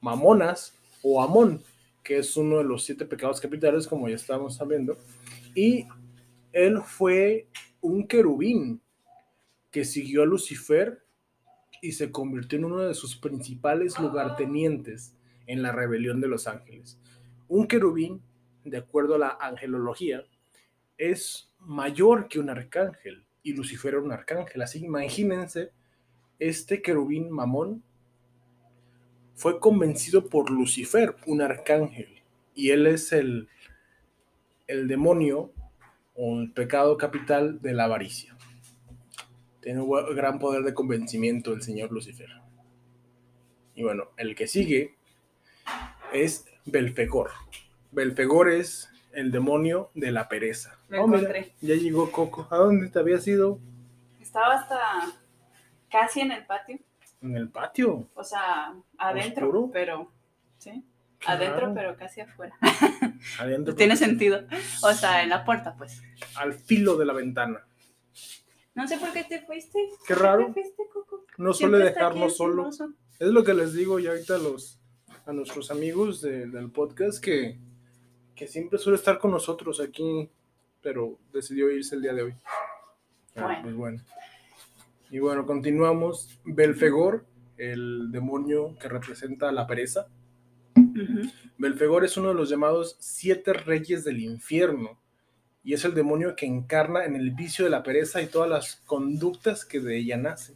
[0.01, 1.61] Mamonas o Amón,
[2.03, 4.97] que es uno de los siete pecados capitales, como ya estábamos sabiendo.
[5.53, 5.87] Y
[6.55, 7.49] él fue
[7.81, 8.81] un querubín
[9.71, 11.03] que siguió a Lucifer
[11.81, 16.97] y se convirtió en uno de sus principales lugartenientes en la rebelión de los ángeles.
[17.49, 18.21] Un querubín,
[18.63, 20.23] de acuerdo a la angelología,
[20.97, 24.61] es mayor que un arcángel y Lucifer era un arcángel.
[24.61, 25.73] Así imagínense,
[26.39, 27.83] este querubín mamón
[29.33, 33.49] fue convencido por Lucifer, un arcángel, y él es el,
[34.67, 35.51] el demonio
[36.17, 38.35] el pecado capital de la avaricia.
[39.61, 42.29] Tiene un gran poder de convencimiento el señor Lucifer.
[43.73, 44.95] Y bueno, el que sigue
[46.13, 47.31] es Belfegor.
[47.91, 50.77] Belfegor es el demonio de la pereza.
[50.89, 52.47] Lo Oh, mira, ya llegó Coco.
[52.51, 53.59] ¿A dónde te habías ido?
[54.19, 54.79] Estaba hasta
[55.89, 56.79] casi en el patio.
[57.21, 58.07] En el patio.
[58.13, 59.69] O sea, adentro, ¿Oscuro?
[59.73, 60.11] pero.
[60.57, 60.83] ¿Sí?
[61.25, 62.55] Adentro, pero casi afuera.
[63.39, 63.75] Adentro.
[63.75, 64.45] Tiene sentido.
[64.83, 66.01] O sea, en la puerta, pues.
[66.35, 67.65] Al filo de la ventana.
[68.73, 69.79] No sé por qué te fuiste.
[70.07, 70.47] Qué ¿Por raro.
[70.47, 71.25] te fuiste, Coco?
[71.37, 72.69] No suele dejarnos solo.
[73.19, 74.79] Es lo que les digo ya ahorita a, los,
[75.25, 77.57] a nuestros amigos de- del podcast que,
[78.35, 80.29] que siempre suele estar con nosotros aquí,
[80.81, 82.33] pero decidió irse el día de hoy.
[83.37, 83.59] Ah, Bueno.
[83.63, 84.01] pues bueno.
[85.09, 86.37] Y bueno, continuamos.
[86.43, 87.25] Belfegor,
[87.57, 90.07] el demonio que representa la pereza.
[90.75, 91.29] Ujú.
[91.65, 94.99] Belfegor es uno de los llamados siete reyes del infierno
[95.63, 98.75] y es el demonio que encarna en el vicio de la pereza y todas las
[98.85, 100.55] conductas que de ella nacen.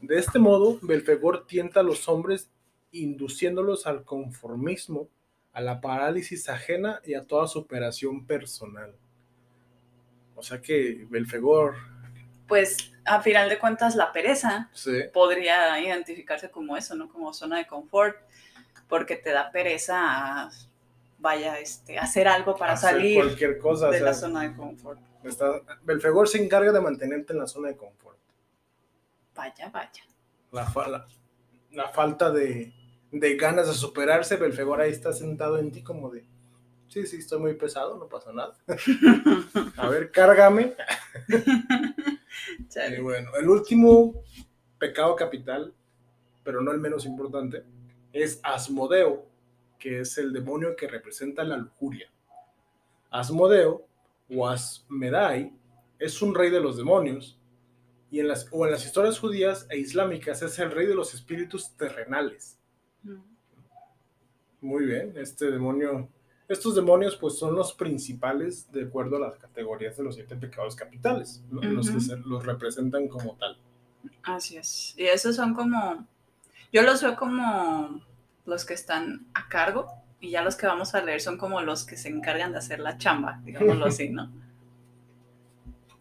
[0.00, 2.52] De este modo, Belfegor tienta a los hombres
[2.92, 5.08] induciéndolos al conformismo,
[5.52, 8.94] a la parálisis ajena y a toda superación personal.
[10.36, 11.74] O sea que Belfegor,
[12.46, 17.08] Pues, a final de cuentas, la pereza sí, podría identificarse como eso, ¿no?
[17.08, 18.16] Como zona de confort,
[18.90, 19.96] porque te da pereza
[20.44, 20.50] a,
[21.18, 23.88] vaya, este, hacer algo para hacer salir cualquier cosa.
[23.88, 25.00] o de sea, la zona de confort.
[25.24, 28.18] está- Belfegor se encarga de mantenerte en la zona de confort.
[29.34, 30.02] Vaya, vaya.
[30.52, 31.06] la, la,
[31.72, 32.74] la falta de,
[33.12, 36.26] de ganas de superarse, Belfegor ahí está sentado en ti como de,
[36.88, 38.54] sí, sí, estoy muy pesado, no pasa nada.
[39.78, 40.74] A ver, cárgame.
[42.96, 44.22] Y bueno, el último
[44.78, 45.74] pecado capital,
[46.44, 47.64] pero no el menos importante,
[48.12, 49.26] es Asmodeo,
[49.78, 52.10] que es el demonio que representa la lujuria.
[53.10, 53.86] Asmodeo,
[54.34, 55.52] o Asmedai,
[55.98, 57.36] es un rey de los demonios,
[58.10, 61.14] y en las, o en las historias judías e islámicas es el rey de los
[61.14, 62.58] espíritus terrenales.
[64.60, 66.08] Muy bien, este demonio,
[66.48, 70.76] estos demonios pues son los principales de acuerdo a las categorías de los siete pecados
[70.76, 71.62] capitales, ¿no?
[71.62, 73.56] los que se- los representan como tal.
[74.22, 74.94] Así es.
[74.98, 76.06] Y esos son como,
[76.72, 78.00] yo los veo como
[78.46, 79.86] los que están a cargo
[80.20, 82.80] y ya los que vamos a leer son como los que se encargan de hacer
[82.80, 84.30] la chamba, digámoslo así, ¿no?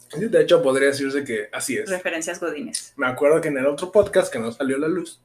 [0.10, 1.90] Sí, De hecho, podría decirse que así es.
[1.90, 2.94] Referencias godines.
[2.98, 5.22] Me acuerdo que en el otro podcast que no salió a la luz,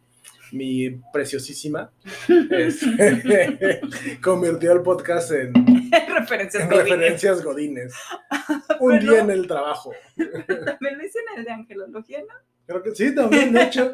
[0.53, 1.91] mi preciosísima
[2.51, 3.81] este,
[4.23, 5.53] convirtió el podcast en,
[6.15, 6.91] Referencias en godines.
[6.91, 7.95] referencias godines.
[8.79, 9.11] Un Bueno.
[9.11, 9.93] día en el trabajo.
[10.17, 10.27] Me
[10.93, 12.35] lo dicen el de angelología, ¿no?
[12.67, 13.93] Creo que sí, también, de hecho,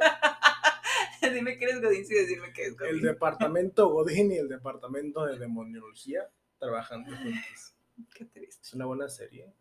[1.35, 2.95] Dime que eres godín, sí, decirme que es godín.
[2.97, 6.29] el departamento godín y el departamento de demoniología
[6.59, 7.75] trabajando juntos.
[8.15, 8.63] Qué triste.
[8.63, 9.53] Es una buena serie.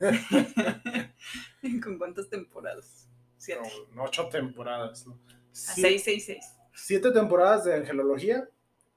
[1.82, 3.08] ¿Con cuántas temporadas?
[3.36, 3.60] Siete.
[3.92, 5.06] No, ocho temporadas.
[5.06, 5.20] ¿no?
[5.28, 6.44] A Sie- seis, seis, seis.
[6.74, 8.48] Siete temporadas de angelología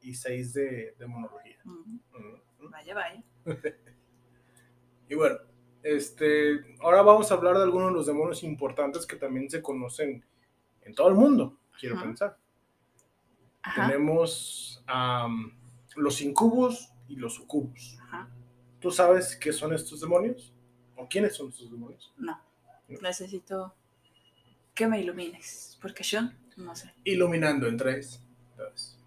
[0.01, 1.57] y seis de demonología.
[2.59, 3.23] Vaya, vaya.
[5.07, 5.37] Y bueno,
[5.83, 10.25] este, ahora vamos a hablar de algunos de los demonios importantes que también se conocen
[10.81, 12.05] en todo el mundo, quiero Ajá.
[12.05, 12.37] pensar.
[13.61, 13.87] Ajá.
[13.87, 15.53] Tenemos am,
[15.95, 17.97] los incubos y los sucubos.
[18.01, 18.27] Ajá.
[18.79, 20.53] ¿Tú sabes qué son estos demonios?
[20.95, 22.13] ¿O quiénes son estos demonios?
[22.17, 22.39] No.
[23.01, 23.73] Necesito
[24.73, 25.77] que me ilumines.
[25.81, 26.21] Porque yo
[26.57, 26.93] no sé.
[27.03, 28.21] Iluminando en tres,
[28.57, 28.97] dos.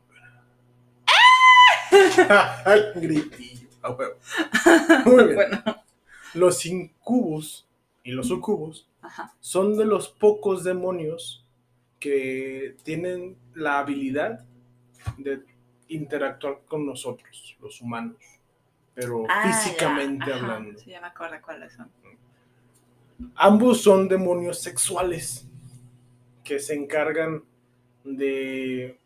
[2.67, 3.69] El gritillo.
[3.83, 4.15] Ah, huevo.
[5.07, 5.35] Muy bien.
[5.35, 5.83] Bueno.
[6.35, 7.67] Los incubos
[8.05, 9.35] y los sucubos Ajá.
[9.41, 11.42] son de los pocos demonios
[12.03, 14.45] que tienen la habilidad
[15.19, 15.41] de
[15.87, 18.17] interactuar con nosotros, los humanos,
[18.93, 20.35] pero Ah, físicamente ya.
[20.35, 20.45] Ajá.
[20.57, 20.81] hablando.
[20.81, 21.89] Sí, ya me acuerdo cuáles son.
[23.37, 25.47] Ambos son demonios sexuales
[26.43, 27.45] que se encargan
[28.03, 28.99] de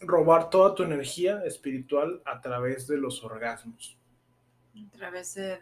[0.00, 3.98] robar toda tu energía espiritual a través de los orgasmos,
[4.74, 5.58] A través del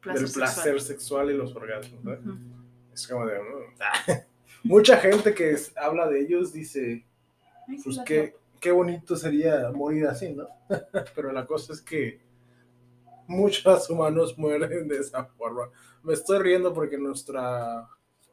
[0.00, 0.80] placer, del placer sexual.
[0.80, 2.04] sexual y los orgasmos.
[2.04, 2.24] ¿verdad?
[2.24, 2.38] Ujú.
[2.94, 3.40] Es como de...
[4.64, 7.04] Mucha gente que es- habla de ellos dice,
[7.84, 10.48] pues qué, qué bonito sería morir así, ¿no?
[11.14, 12.20] Pero la cosa es que
[13.26, 15.70] muchos humanos mueren de esa forma.
[16.02, 17.88] Me estoy riendo porque nuestra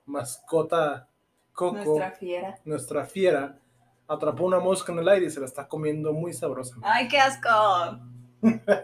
[0.06, 1.10] mascota
[1.54, 2.60] Coco, Nuestra fiera.
[2.66, 3.58] nuestra fiera,
[4.08, 6.76] atrapó una mosca en el aire y se la está comiendo muy sabrosa.
[6.82, 8.00] ¡Ay, qué asco!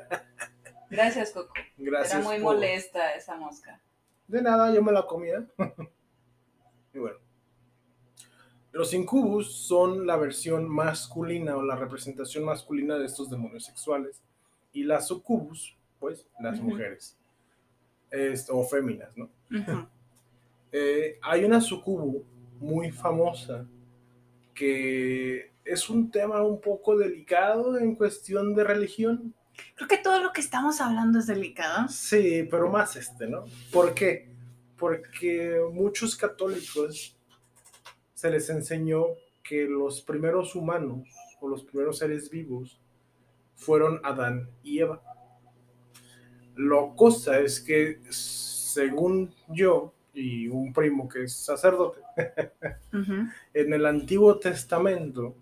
[0.90, 1.54] Gracias, Coco.
[1.78, 2.14] Gracias.
[2.16, 3.82] Era muy molesta esa mosca.
[4.28, 5.46] De nada, yo me la comía.
[6.94, 7.18] y bueno.
[8.72, 14.22] Los incubus son la versión masculina o la representación masculina de estos demonios sexuales.
[14.74, 16.70] Y las sucubus, pues, las Ujú.
[16.70, 17.18] mujeres.
[18.10, 19.30] Es- o féminas, ¿no?
[19.52, 19.88] Ujú.
[20.74, 22.24] Eh, hay una sucubu
[22.62, 23.66] muy famosa
[24.54, 29.34] que es un tema un poco delicado en cuestión de religión.
[29.76, 31.88] Creo que todo lo que estamos hablando es delicado.
[31.90, 33.44] Sí, pero más este, ¿no?
[33.72, 34.30] ¿Por qué?
[34.78, 37.18] Porque muchos católicos
[38.22, 39.08] se les enseñó
[39.42, 42.80] que los primeros humanos o los primeros seres vivos
[43.56, 45.02] fueron Adán y Eva.
[46.54, 52.02] Lo cosa es que, según yo y un primo que es sacerdote,
[53.56, 55.36] en el Antiguo Testamento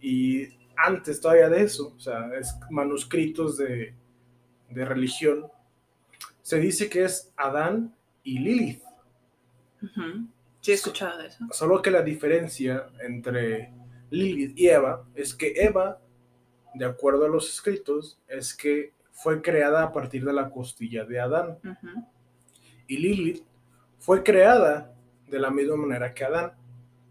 [0.00, 3.92] y antes todavía de eso, o sea, es manuscritos de,
[4.70, 5.48] de religión,
[6.42, 7.92] se dice que es Adán
[8.22, 8.82] y Lilith.
[9.82, 10.28] Ujú.
[10.62, 11.44] Sí, he escuchado de eso.
[11.50, 13.72] Solo que la diferencia entre
[14.10, 16.00] Lilith y Eva es que Eva,
[16.74, 21.18] de acuerdo a los escritos, es que fue creada a partir de la costilla de
[21.18, 21.58] Adán.
[22.86, 23.42] Y Lilith
[23.98, 24.94] fue creada
[25.26, 26.52] de la misma manera que Adán,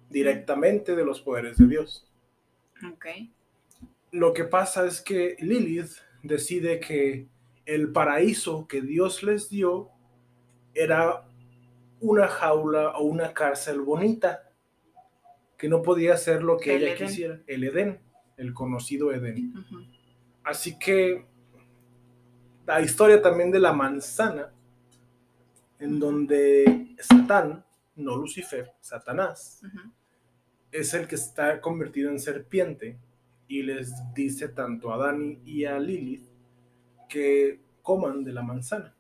[0.10, 2.08] directamente de los poderes de Dios.
[2.90, 3.06] Ok.
[4.12, 5.92] Lo que pasa es que Lilith
[6.24, 7.28] decide que
[7.66, 9.90] el paraíso que Dios les dio
[10.74, 11.26] era
[12.02, 14.50] una jaula o una cárcel bonita,
[15.58, 17.08] que no podía ser lo que El ella Edén.
[17.08, 18.02] quisiera, el Edén,
[18.38, 19.54] el conocido Edén.
[20.44, 21.26] Así que
[22.66, 24.52] la historia también de la manzana,
[25.80, 27.64] en donde Satán,
[27.96, 29.62] no Lucifer, Satanás,
[30.72, 32.98] es el que está convertido en serpiente
[33.48, 36.26] y les dice tanto a Dani y a Lilith
[37.10, 38.96] que coman de la manzana.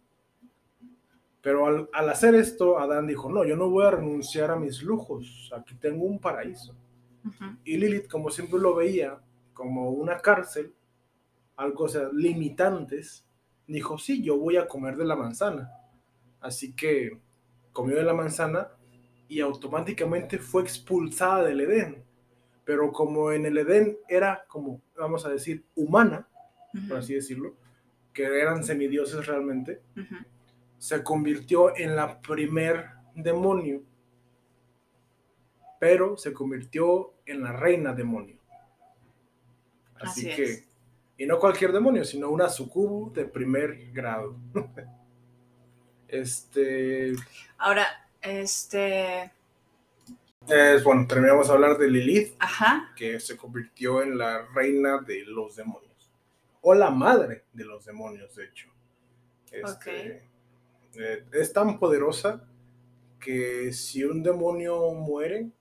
[1.41, 4.83] Pero al, al hacer esto, Adán dijo, no, yo no voy a renunciar a mis
[4.83, 6.75] lujos, aquí tengo un paraíso.
[7.63, 9.19] Y Lilith, como siempre lo veía
[9.53, 10.73] como una cárcel,
[11.55, 13.25] algo, o sea, limitantes,
[13.67, 15.71] dijo, sí, yo voy a comer de la manzana.
[16.39, 17.19] Así que
[17.71, 18.69] comió de la manzana
[19.27, 22.03] y automáticamente fue expulsada del Edén.
[22.65, 26.27] Pero como en el Edén era como, vamos a decir, humana,
[26.87, 27.55] por así decirlo,
[28.13, 30.15] que eran semidioses realmente, Ujú.
[30.81, 33.83] Se convirtió en la primer demonio,
[35.79, 38.39] pero se convirtió en la reina demonio.
[39.93, 40.67] Así, Así que, es.
[41.19, 44.35] y no cualquier demonio, sino una sucubu de primer grado.
[46.07, 47.13] este,
[47.59, 47.85] Ahora,
[48.19, 49.31] este.
[50.47, 52.91] es, bueno, terminamos de hablar de Lilith, Ajá.
[52.95, 56.11] que se convirtió en la reina de los demonios,
[56.61, 58.67] o la madre de los demonios, de hecho.
[59.51, 60.30] Este,
[60.95, 62.43] eh, es tan poderosa
[63.19, 65.51] que si un demonio muere,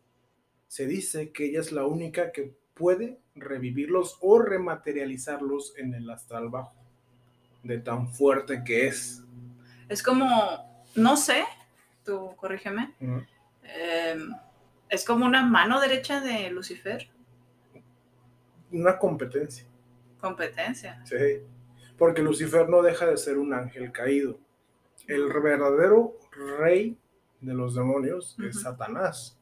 [0.66, 6.48] se dice que ella es la única que puede revivirlos o rematerializarlos en el astral
[6.48, 6.74] bajo.
[7.62, 9.22] de tan fuerte que es.
[9.90, 10.26] Es como,
[10.94, 11.44] no sé,
[12.04, 12.94] tú corrígeme,
[13.62, 14.32] em,
[14.88, 17.10] es como una mano derecha de Lucifer,
[18.72, 19.66] Una competencia,
[20.20, 21.02] competencia.
[21.04, 21.16] sí.
[21.98, 24.38] Porque Lucifer no deja de ser un ángel caído.
[25.10, 26.16] El verdadero
[26.60, 26.96] rey
[27.40, 28.62] de los demonios es.
[28.62, 29.36] Satanás.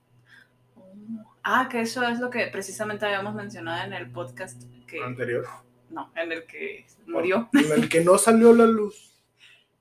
[1.43, 5.47] Ah, que eso es lo que precisamente habíamos mencionado en el podcast que Anterior.
[5.91, 9.05] no, en el que murió, En el que no salió la luz.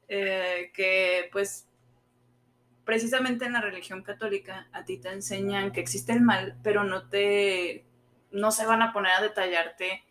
[0.09, 1.67] Eh, que pues
[2.85, 7.09] precisamente en la religión católica a ti te enseñan que existe el mal, pero no
[7.09, 7.83] te
[8.31, 10.05] no se van a poner a detallarte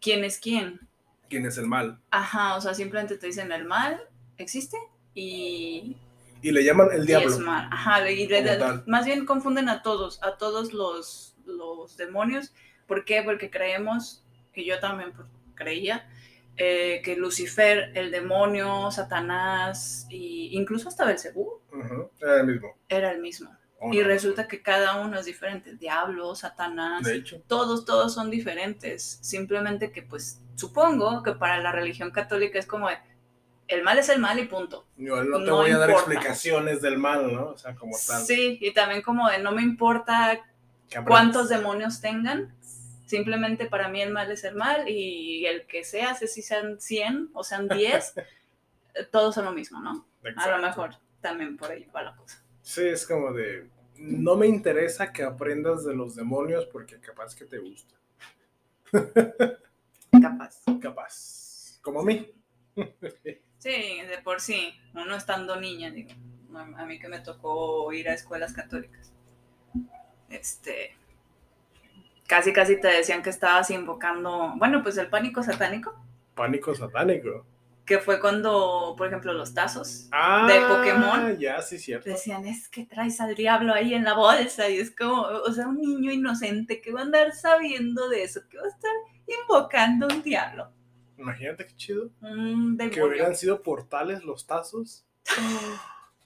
[0.00, 0.80] quién es quién.
[1.28, 2.00] ¿Quién es el mal?
[2.10, 4.76] Ajá, o sea, simplemente te dicen el mal existe
[5.14, 5.96] y,
[6.42, 7.28] Y le llaman el y diablo.
[7.28, 7.38] es.
[7.46, 8.84] Ajá, y tal.
[8.86, 12.52] más bien confunden a todos, a todos los, los demonios.
[12.86, 13.22] ¿Por qué?
[13.22, 15.12] Porque creemos, y yo también
[15.54, 16.08] creía,
[16.56, 20.16] eh, que Lucifer, el demonio, Satanás, e
[20.52, 21.60] incluso hasta Belcebú,
[22.20, 22.68] Era el mismo.
[22.88, 23.56] era el mismo.
[23.78, 24.04] ¿O Y no?
[24.04, 25.76] resulta que cada uno es diferente.
[25.76, 27.42] Diablo, Satanás, De hecho.
[27.46, 29.18] todos, todos son diferentes.
[29.22, 32.98] Simplemente que, pues, supongo que para la religión católica es como, de,
[33.70, 34.86] el mal es el mal y punto.
[34.96, 36.12] Yo no te No voy a dar importa.
[36.12, 37.50] explicaciones del mal, ¿no?
[37.50, 38.22] O sea, como tal.
[38.22, 40.40] Sí, y también como de, no me importa
[41.06, 42.54] cuántos demonios tengan.
[43.06, 47.30] Simplemente para mí el mal es el mal y el que sea, si sean 100
[47.32, 48.24] o sean 10, eh,
[49.10, 50.06] todos son lo mismo, ¿no?
[50.36, 52.42] A lo mejor también por ahí va la cosa.
[52.62, 53.68] Sí, es como de.
[53.96, 57.94] No me interesa que aprendas de los demonios porque capaz que te gusta.
[60.22, 60.62] Capaz.
[60.80, 61.78] Capaz.
[61.82, 62.32] Como a mí.
[63.60, 63.70] Sí,
[64.08, 66.10] de por sí, uno estando niña, digo,
[66.76, 69.12] a mí que me tocó ir a escuelas católicas.
[70.30, 70.96] Este,
[72.26, 75.94] casi casi te decían que estabas invocando, bueno, pues el pánico satánico,
[76.34, 77.44] Pánico satánico.
[77.84, 81.36] que fue cuando, por ejemplo, los tazos Ah, de Pokémon.
[81.38, 82.08] Ya, sí, cierto.
[82.08, 85.68] decían, es que traes al diablo ahí en la bolsa, y es como, o sea,
[85.68, 88.92] un niño inocente que va a andar sabiendo de eso, que va a estar
[89.42, 90.72] invocando un diablo,
[91.20, 92.10] Imagínate qué chido.
[92.22, 95.04] un Que hubieran sido portales los tazos.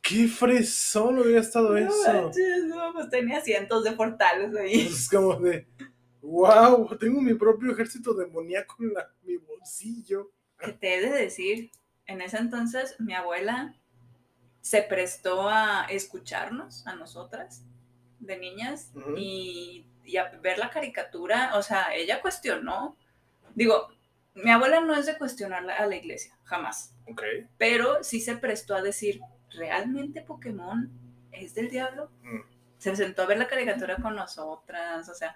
[0.00, 2.22] ¡Qué fresón hubiera estado No eso!
[2.22, 4.82] manches, no, pues tenía cientos de portales ahí.
[4.86, 5.66] Es como de.
[6.20, 6.96] ¡Wow!
[6.98, 10.30] Tengo mi propio ejército demoníaco en la- mi bolsillo.
[10.58, 11.70] Que te he de decir,
[12.06, 13.74] en ese entonces mi abuela
[14.60, 17.64] se prestó a escucharnos, a nosotras,
[18.20, 22.96] de niñas, y, y a ver la caricatura, o sea, ella cuestionó,
[23.54, 23.88] digo,
[24.34, 27.22] mi abuela no es de cuestionar la- a la iglesia, jamás, Ok.
[27.58, 29.20] pero sí se prestó a decir,
[29.50, 30.90] ¿realmente Pokémon
[31.32, 32.10] es del diablo?
[32.22, 32.40] Mm.
[32.78, 35.34] Se sentó a ver la caricatura con nosotras, o sea,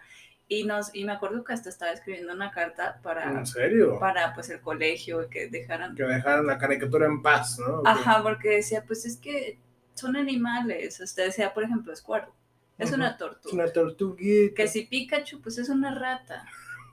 [0.48, 3.98] y, nos, y me acuerdo que hasta estaba escribiendo una carta para, ¿En serio?
[3.98, 7.82] para pues el colegio, que dejaran Que dejaran la caricatura en paz, ¿no?
[7.84, 9.58] Ajá, porque decía, pues es que
[9.94, 11.00] son animales.
[11.00, 12.32] Usted decía, por ejemplo, Squirtle.
[12.78, 13.54] Es una Es tortuga.
[13.54, 14.54] una tortuguita.
[14.54, 16.44] Que si Pikachu, pues es una rata.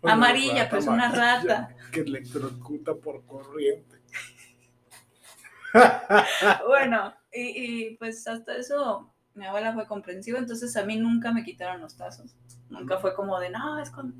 [0.06, 1.76] Una amarilla, rata pues una rata.
[1.92, 4.02] Que electrocuta por corriente.
[6.68, 7.42] Bueno, y,
[7.88, 11.98] y, pues hasta eso mi abuela fue comprensiva, entonces a mí nunca me quitaron los
[11.98, 12.36] tazos.
[12.70, 14.16] Nunca fue como de, no, es con...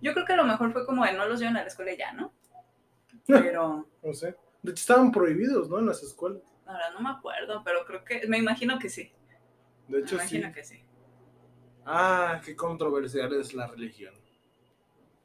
[0.00, 1.92] Yo creo que a lo mejor fue como de, no los llevan a la escuela
[1.92, 2.32] y ya, ¿no?
[3.26, 4.36] Pero, No sé.
[4.62, 5.78] De hecho, estaban prohibidos, ¿no?
[5.78, 6.42] En las escuelas.
[6.64, 9.12] ahora no me acuerdo, pero creo que, me imagino que sí.
[9.86, 10.36] De Me hecho, sí.
[10.36, 10.82] imagino que sí.
[11.84, 14.14] Ah, qué controversial es la religión.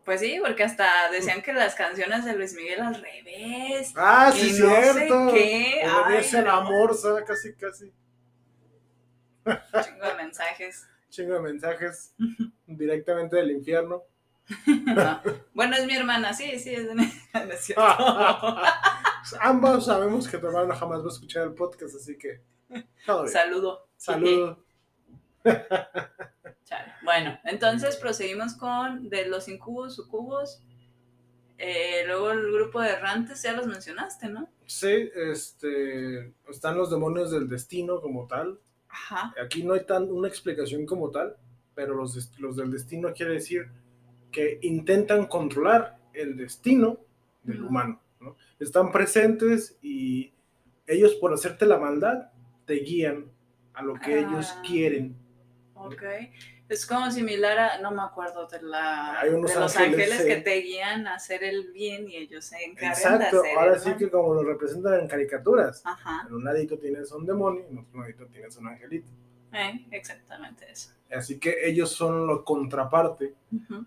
[0.05, 3.93] Pues sí, porque hasta decían que las canciones de Luis Miguel al revés.
[3.95, 5.31] Ah, sí, no sé cierto.
[5.31, 5.83] qué.
[5.85, 7.23] Obedece Ay, el amor, ¿sabes?
[7.25, 7.93] Casi, casi.
[9.83, 10.87] Chingo de mensajes.
[11.09, 12.15] Chingo de mensajes
[12.65, 14.03] directamente del infierno.
[14.67, 15.21] No.
[15.53, 17.05] Bueno, es mi hermana, sí, sí, es de mi
[17.57, 17.83] cierto.
[19.39, 22.41] Ambos sabemos que tu hermano jamás va a escuchar el podcast, así que.
[23.05, 23.33] todo bien.
[23.33, 23.87] Saludo.
[23.97, 24.57] Saludos.
[25.43, 26.93] Chale.
[27.03, 30.63] Bueno, entonces proseguimos con de los incubos, sucubos.
[31.57, 34.49] Eh, luego el grupo de errantes, ya los mencionaste, ¿no?
[34.65, 36.33] Sí, este.
[36.49, 38.59] Están los demonios del destino como tal.
[38.89, 39.33] Ajá.
[39.43, 41.37] Aquí no hay tan una explicación como tal,
[41.75, 43.69] pero los, los del destino quiere decir
[44.31, 46.97] que intentan controlar el destino
[47.43, 48.01] del humano.
[48.19, 48.35] ¿no?
[48.59, 50.33] Están presentes y
[50.87, 52.31] ellos por hacerte la maldad
[52.65, 53.31] te guían
[53.73, 54.61] a lo que ellos Ah.
[54.65, 55.15] quieren.
[55.87, 56.03] Ok.
[56.69, 60.21] Es como similar a, no me acuerdo de la Hay unos de los ángeles, ángeles,
[60.21, 60.27] sí.
[60.27, 63.73] que te guían a hacer el bien y ellos se encargan Exacto, de hacer ahora
[63.73, 63.97] el sí mal.
[63.97, 65.81] que como lo representan en caricaturas.
[65.85, 66.25] Ajá.
[66.27, 69.11] En un ladito tienes un demonio y en otro ladito tienes un angelito.
[69.53, 70.91] Eh, exactamente eso.
[71.13, 73.33] Así que ellos son la contraparte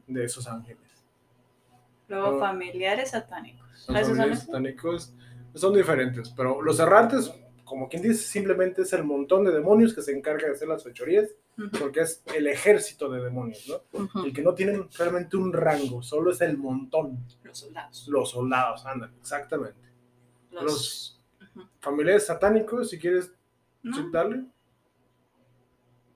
[0.06, 0.82] de esos ángeles.
[2.08, 2.38] Luego No.
[2.38, 3.66] familiares satánicos.
[3.88, 5.14] Los ¿Esos son familiares satánicos
[5.54, 7.32] son diferentes, pero los errantes,
[7.64, 10.84] como quien dice, simplemente es el montón de demonios que se encarga de hacer las
[10.84, 11.30] fechorías,
[11.78, 14.00] porque es el ejército de demonios, ¿no?
[14.04, 14.24] ujú.
[14.26, 17.18] El que no tienen realmente un rango, solo es el montón.
[17.42, 18.08] Los soldados.
[18.08, 19.78] Los soldados, andan, exactamente.
[20.50, 20.62] Los...
[20.62, 21.20] Los
[21.80, 23.30] familiares satánicos, si quieres
[23.82, 24.44] No, sí, darle.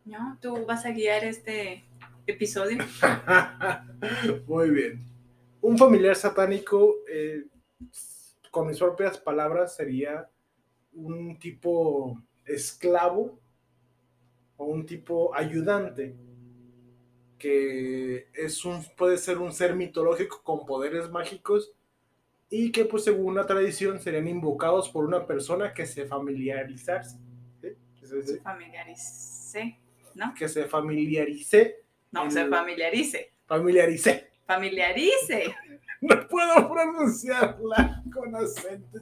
[0.05, 1.85] no, tú vas a guiar este
[2.27, 2.79] episodio.
[4.47, 5.07] Muy bien.
[5.61, 7.45] Un familiar satánico, eh,
[8.51, 10.29] con mis propias palabras, sería
[10.99, 13.39] un tipo esclavo
[14.57, 16.17] o un tipo ayudante
[17.39, 21.73] que es un, puede ser un ser mitológico con poderes mágicos
[22.51, 27.17] y que pues según la tradición serían invocados por una persona que se familiarizarse
[27.61, 27.69] ¿sí?
[28.03, 29.79] se, Familiarice,
[30.15, 30.35] ¿no?
[30.35, 31.77] que se familiarice
[32.11, 33.33] No, se familiarice.
[33.47, 35.55] familiarice Familiarice.
[36.01, 38.99] No puedo pronunciarla con acento.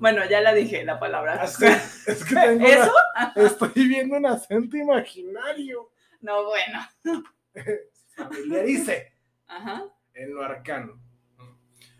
[0.00, 1.34] Bueno, ya la dije, la palabra.
[1.42, 1.82] Acento.
[2.06, 2.92] Es que tengo una- ¿Eso?
[3.36, 5.90] estoy viendo un acento imaginario.
[6.20, 6.78] No, bueno.
[8.16, 9.12] Familiarice
[9.46, 9.84] Ajá.
[10.14, 11.00] en lo arcano.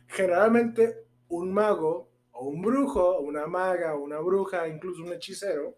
[0.09, 5.77] Generalmente un mago o un brujo, una maga, una bruja, incluso un hechicero,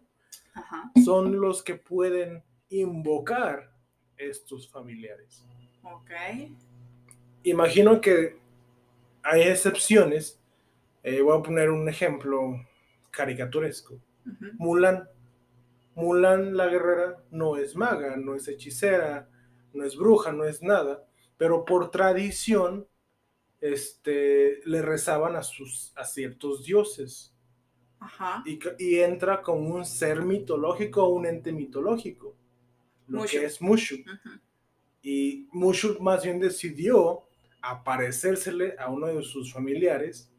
[0.53, 0.91] Ajá.
[1.03, 3.71] son los que pueden invocar
[4.17, 5.45] estos familiares.
[5.83, 6.11] Ok.
[7.43, 8.37] Imagino que
[9.23, 10.39] hay excepciones.
[11.03, 12.65] Eh, voy a poner un ejemplo
[13.11, 13.99] caricaturesco.
[14.57, 15.07] Mulan.
[15.95, 19.27] Mulan la guerrera no es maga, no es hechicera,
[19.73, 21.05] no es bruja, no es nada,
[21.37, 22.87] pero por tradición
[23.59, 27.35] este, le rezaban a, sus, a ciertos dioses
[27.99, 28.43] Ajá.
[28.45, 32.35] y, entra como un ser mitológico o un ente mitológico,
[33.07, 33.31] lo Mushu.
[33.31, 33.97] que es Mushu.
[35.01, 37.28] Y Mushu más bien decidió
[37.61, 40.31] aparecérsele a uno de sus familiares,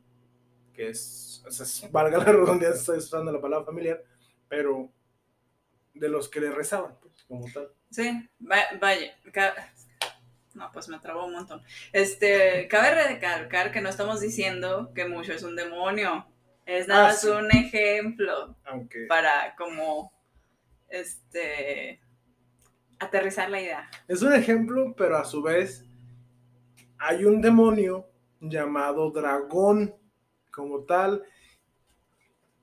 [0.72, 4.02] que es, o sea, es- valga la redundancia, estoy usando la palabra familiar,
[4.48, 4.90] pero
[5.94, 7.68] de los que le rezaban, pues, como tal.
[7.90, 9.12] Sí, va- vaya.
[10.54, 11.62] No, pues me trabó un montón.
[11.92, 16.26] Este, cabe recalcar que no estamos diciendo que Mushu es un demonio.
[16.66, 17.28] Es nada Ah, más sí.
[17.28, 18.56] un ejemplo
[19.08, 20.12] para como
[20.88, 22.00] este
[22.98, 23.90] aterrizar la idea.
[24.08, 25.84] es un ejemplo, pero a su vez
[27.00, 28.06] hay un demonio
[28.40, 29.94] llamado dragón,
[30.50, 31.22] como tal,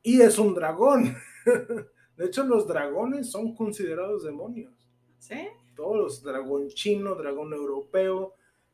[0.02, 1.16] y es un dragón.
[2.18, 4.74] De hecho, los dragones son considerados demonios.
[5.20, 5.48] ¿Sí?
[5.76, 8.34] todos los dragón chino, dragón europeo,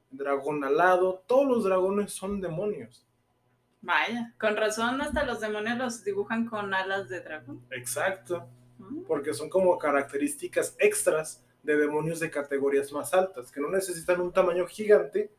[0.10, 3.06] dragón alado, todos los dragones son demonios.
[3.82, 7.66] Vaya, con razón hasta los demonios los dibujan con alas de dragón.
[7.72, 8.48] Exacto,
[8.90, 14.20] Mm, porque son como características extras de demonios de categorías más altas, que no necesitan
[14.20, 15.32] un tamaño gigante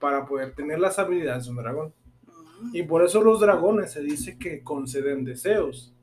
[0.00, 1.94] para poder tener las habilidades de un dragón.
[2.26, 2.70] mm.
[2.74, 5.94] Y por eso los dragones se dice que conceden deseos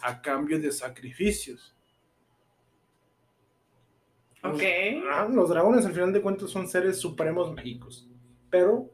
[0.00, 1.76] a cambio de sacrificios.
[4.42, 4.62] Ok.
[5.10, 8.06] Ah, los dragones al final de cuentas son seres supremos mágicos,
[8.50, 8.90] pero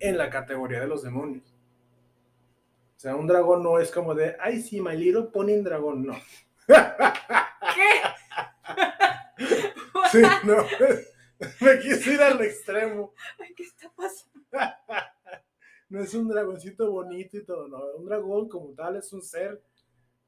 [0.00, 1.54] en la categoría de los demonios.
[2.96, 6.14] O sea, un dragón no es como de, ay, sí, my little pony dragón, no.
[6.66, 6.74] ¿Qué?
[10.10, 10.56] Sí, no.
[11.60, 13.12] Me quise ir al extremo.
[13.38, 14.40] Ay, ¿Qué está pasando?
[15.90, 17.78] No es un dragoncito bonito y todo, no.
[17.96, 19.62] Un dragón como tal es un ser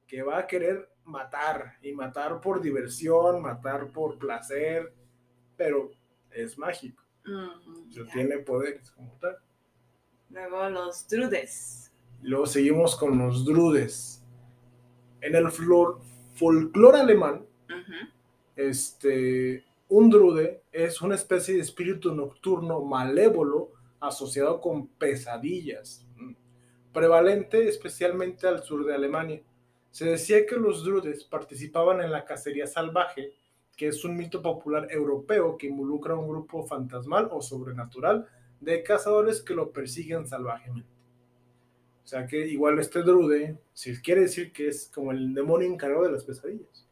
[0.06, 4.90] que va a querer matar y matar por diversión, matar por placer,
[5.58, 5.90] pero
[6.30, 9.36] es mágico, Mm, tiene poderes como tal.
[10.30, 11.92] Luego los drudes.
[12.22, 14.24] Luego seguimos con los drudes.
[15.20, 17.46] En el folclore alemán,
[18.56, 26.32] este, un drude es una especie de espíritu nocturno malévolo asociado con pesadillas, mm,
[26.92, 29.42] prevalente especialmente al sur de Alemania.
[29.90, 33.34] Se decía que los drudes participaban en la cacería salvaje,
[33.76, 38.26] que es un mito popular europeo que involucra a un grupo fantasmal o sobrenatural
[38.60, 40.88] de cazadores que lo persiguen salvajemente.
[42.04, 46.04] O sea que igual este drude, si quiere decir que es como el demonio encargado
[46.04, 46.86] de las pesadillas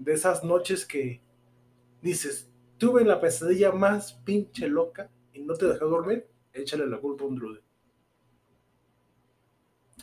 [0.00, 1.20] de esas noches que
[2.02, 7.24] dices, tuve la pesadilla más pinche loca y no te dejó dormir, échale la culpa
[7.24, 7.60] a un drude.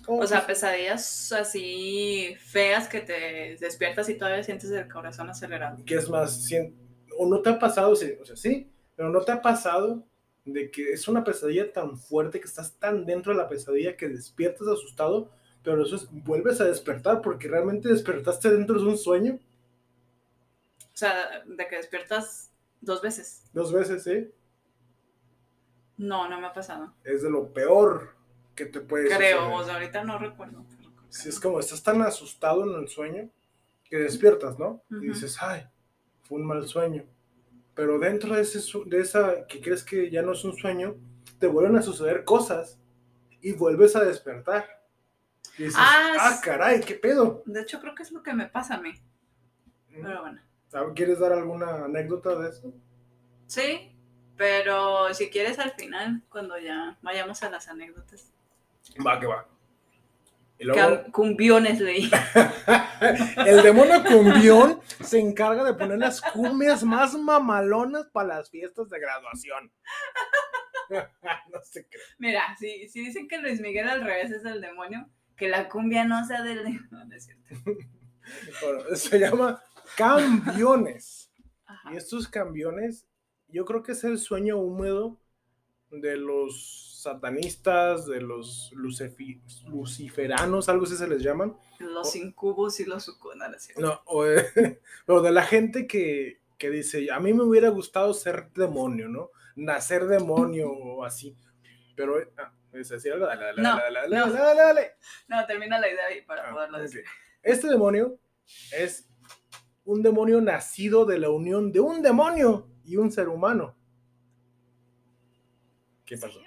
[0.05, 5.83] ¿Cómo O sea, pesadillas así feas que te despiertas y todavía sientes el corazón acelerado.
[5.85, 6.47] ¿qué es más?
[7.17, 7.95] ¿O no te ha pasado?
[7.95, 10.07] Sí, O sea, sí, pero no te ha pasado
[10.45, 14.07] de que es una pesadilla tan fuerte que estás tan dentro de la pesadilla que
[14.07, 15.29] despiertas asustado,
[15.61, 19.39] pero eso es, vuelves a despertar porque realmente despertaste dentro de un sueño
[20.97, 23.43] O sea, de que despiertas dos veces.
[23.53, 24.31] dos veces, ¿sí?
[25.95, 26.91] No, no me ha pasado.
[27.03, 28.15] Es de lo peor
[28.55, 29.53] que te puede Creo, suceder.
[29.61, 30.65] o sea, ahorita no recuerdo.
[30.67, 33.29] pero creo es como estás tan asustado en el sueño
[33.83, 34.81] que despiertas, ¿no?
[34.89, 35.67] Y dices, ay,
[36.23, 37.05] fue un mal sueño.
[37.75, 40.95] Pero dentro de, ese, de esa que crees que ya no es un sueño,
[41.37, 42.79] te vuelven a suceder cosas
[43.39, 44.65] y vuelves a despertar.
[45.59, 47.43] Y dices, Ah, ah, caray, ¿qué pedo?
[47.45, 48.93] De hecho, creo que es lo que me pasa a mí.
[49.91, 50.41] Pero bueno.
[50.95, 52.73] ¿Quieres dar alguna anécdota de eso?
[53.47, 53.91] Sí,
[54.35, 58.31] pero si quieres al final, cuando ya vayamos a las anécdotas.
[59.05, 59.47] Va, que va.
[60.59, 62.09] Y luego, Cam- Cumbiones leí.
[63.45, 68.99] el demonio cumbión se encarga de poner las cumbias más mamalonas para las fiestas de
[68.99, 69.71] graduación.
[70.89, 72.01] no se cree.
[72.17, 76.05] Mira, si, si dicen que Luis Miguel al revés es el demonio, que la cumbia
[76.05, 76.81] no sea del demonio.
[76.91, 77.55] No, es cierto.
[78.61, 79.63] Bueno, se llama
[79.95, 81.31] cambiones.
[81.65, 81.93] Ajá.
[81.93, 83.07] Y estos cambiones,
[83.47, 85.19] yo creo que es el sueño húmedo
[85.91, 91.57] de los satanistas, de los luciferanos, algo así se les llaman.
[91.79, 93.35] Los incubos y los sucubos.
[93.77, 94.25] No, o,
[95.05, 99.31] pero de la gente que, que dice, a mí me hubiera gustado ser demonio, ¿no?
[99.55, 101.35] Nacer demonio o así.
[101.95, 104.91] Pero, ah, es así, dale, dale, dale, No, dale,
[105.27, 105.45] no.
[105.45, 107.03] termina la idea ahí para Ah, poderlo decir.
[107.41, 108.19] Este demonio
[108.71, 109.09] es
[109.87, 113.73] un demonio nacido de la unión de un demonio y un ser humano.
[116.05, 116.39] ¿Qué pasó?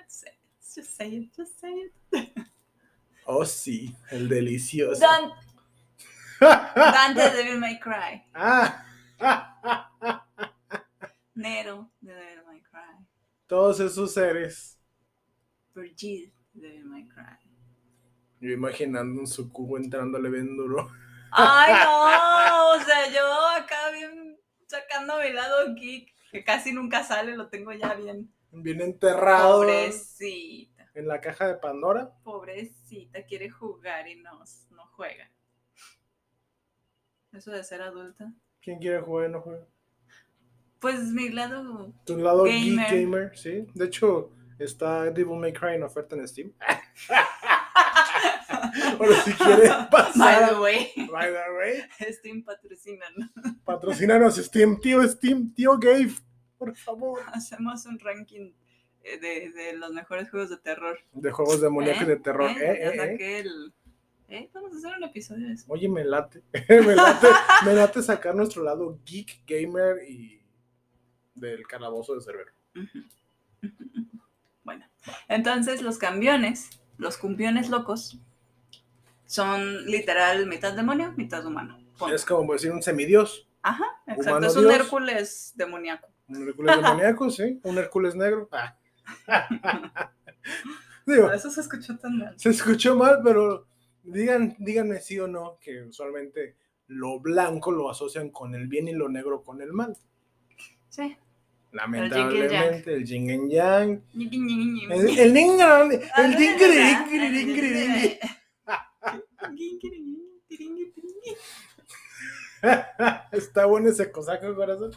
[0.72, 1.92] Just say it, just say it.
[3.32, 5.00] Oh, sí, el delicioso.
[5.00, 5.30] Dan-
[6.74, 8.22] Dante Devil May Cry.
[8.34, 8.84] Ah,
[11.34, 13.06] Nero de Devil May Cry.
[13.46, 14.78] todos esos seres.
[15.74, 17.38] Brigitte de Devil May Cry.
[18.40, 20.90] Yo imaginando un sucubo entrándole bien duro.
[21.32, 27.36] Ay, no, o sea, yo acá bien sacando mi lado geek, que casi nunca sale,
[27.36, 28.32] lo tengo ya bien.
[28.52, 32.12] Bien enterrado Pobrecita, en la caja de Pandora.
[32.24, 35.30] pobrecita, quiere jugar y no, no juega.
[37.32, 38.32] Eso de ser adulta.
[38.60, 39.66] ¿Quién quiere jugar y no juega?
[40.80, 41.92] Pues mi lado.
[42.04, 42.90] Tu lado geek Gamer.
[42.90, 43.66] gamer, sí.
[43.74, 46.52] De hecho, está Devil May Cry en oferta en Steam.
[49.24, 50.48] Si quieres By pasar.
[50.50, 53.12] the way, By the way, Steam patrocinan.
[53.64, 56.12] patrocínanos Steam, tío Steam, tío Gabe,
[56.58, 57.20] por favor.
[57.32, 58.52] Hacemos un ranking
[59.02, 60.98] eh, de, de los mejores juegos de terror.
[61.12, 62.06] De juegos demoníacos ¿Eh?
[62.06, 62.50] de terror.
[62.50, 62.54] ¿Eh?
[62.60, 62.96] Eh, eh, eh.
[62.96, 63.74] saqué el-
[64.28, 64.48] ¿Eh?
[64.54, 65.64] Vamos a hacer un episodio de eso.
[65.68, 66.42] Oye, me late.
[66.68, 67.26] me late.
[67.64, 70.40] Me late sacar nuestro lado geek gamer y
[71.34, 72.52] del calabozo de cerebro.
[74.62, 74.86] Bueno,
[75.28, 78.20] entonces los cambiones, los cumbiones locos,
[79.30, 81.78] son literal mitad demonio, mitad humano.
[81.96, 82.12] Punto.
[82.14, 83.46] Es como decir un semidios.
[83.62, 84.30] Ajá, exacto.
[84.30, 84.74] humano Es un dios.
[84.74, 86.08] Hércules demoníaco.
[86.28, 87.60] Un Hércules demoníaco, sí.
[87.62, 88.48] Un Hércules negro.
[88.50, 88.76] Ah.
[91.06, 92.34] Digo, Eso se escuchó tan mal.
[92.38, 93.66] se escuchó mal, pero
[94.02, 96.56] digan, díganme sí o no que usualmente
[96.88, 99.96] lo blanco lo asocian con el bien y lo negro con el mal.
[100.88, 101.16] Sí.
[101.70, 104.02] Lamentablemente, el yin yang.
[104.12, 104.92] Ñiqui, ñiqui, ñiqui.
[104.92, 108.18] El, el ningrán, el Ah, dingri, ah, dingri, ah, dingri, dingri.
[113.32, 114.92] Está bueno ese cosaco, corazón.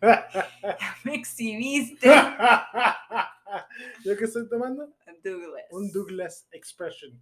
[1.04, 2.08] Me exhibiste.
[4.04, 4.92] ¿Yo qué estoy tomando?
[5.22, 5.64] Douglas.
[5.70, 7.20] Un Douglas Expression.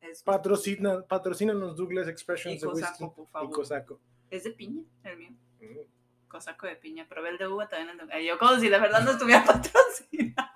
[0.00, 3.50] Es, Patrocina, patrocínanos Douglas y Expressions de whisky cosaco, por y favor.
[3.50, 4.00] cosaco.
[4.30, 5.30] Es de piña, el mío.
[5.60, 6.28] Mm.
[6.28, 7.06] Cosaco de piña.
[7.08, 7.98] Probé el de uva también.
[8.00, 8.24] El de...
[8.24, 10.48] Yo como si la verdad no estuviera patrocinado.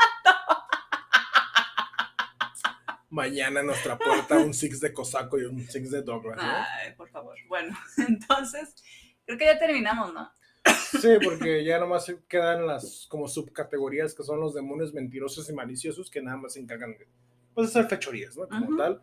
[3.10, 6.42] Mañana en nuestra puerta un six de cosaco y un six de Douglas, ¿no?
[6.44, 7.36] Ay, por favor.
[7.48, 8.74] Bueno, entonces,
[9.26, 10.30] creo que ya terminamos, ¿no?
[11.00, 16.10] Sí, porque ya nomás quedan las como subcategorías que son los demonios mentirosos y maliciosos
[16.10, 17.08] que nada más se encargan de
[17.54, 18.48] pues, hacer fechorías, ¿no?
[18.48, 18.76] Como Ujú.
[18.76, 19.02] tal.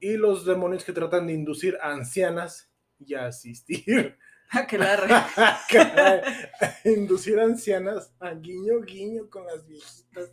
[0.00, 4.18] Y los demonios que tratan de inducir a ancianas y a asistir.
[4.68, 4.94] Que la
[5.36, 10.30] a inducir a ancianas a guiño guiño con las viejitas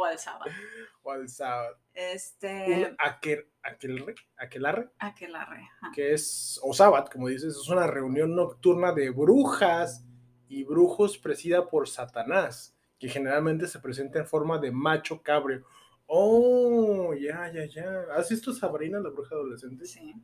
[0.00, 0.50] o al sábado.
[1.02, 1.76] o al sábado.
[1.92, 2.88] Este.
[2.90, 5.92] Un aquel, aquelre, aquelarre, A que ajá.
[5.96, 10.04] es, o sábado, como dices, es una reunión nocturna de brujas
[10.48, 15.64] y brujos presida por Satanás, que generalmente se presenta en forma de macho cabrio.
[16.06, 18.04] Oh, ya, ya, ya.
[18.16, 19.84] ¿Has visto Sabrina, la bruja adolescente?
[19.84, 20.14] Sí.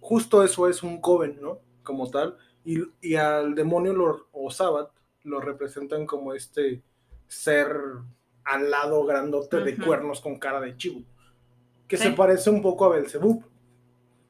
[0.00, 1.60] Justo eso es un coven, ¿no?
[1.82, 2.38] Como tal.
[2.64, 4.92] Y, y al demonio lo- o Sabbath
[5.24, 6.82] lo representan como este
[7.26, 7.68] ser
[8.48, 11.02] alado grandote de cuernos con cara de chivo.
[11.86, 12.04] Que Sí.
[12.04, 13.44] se parece un poco a Belzebub.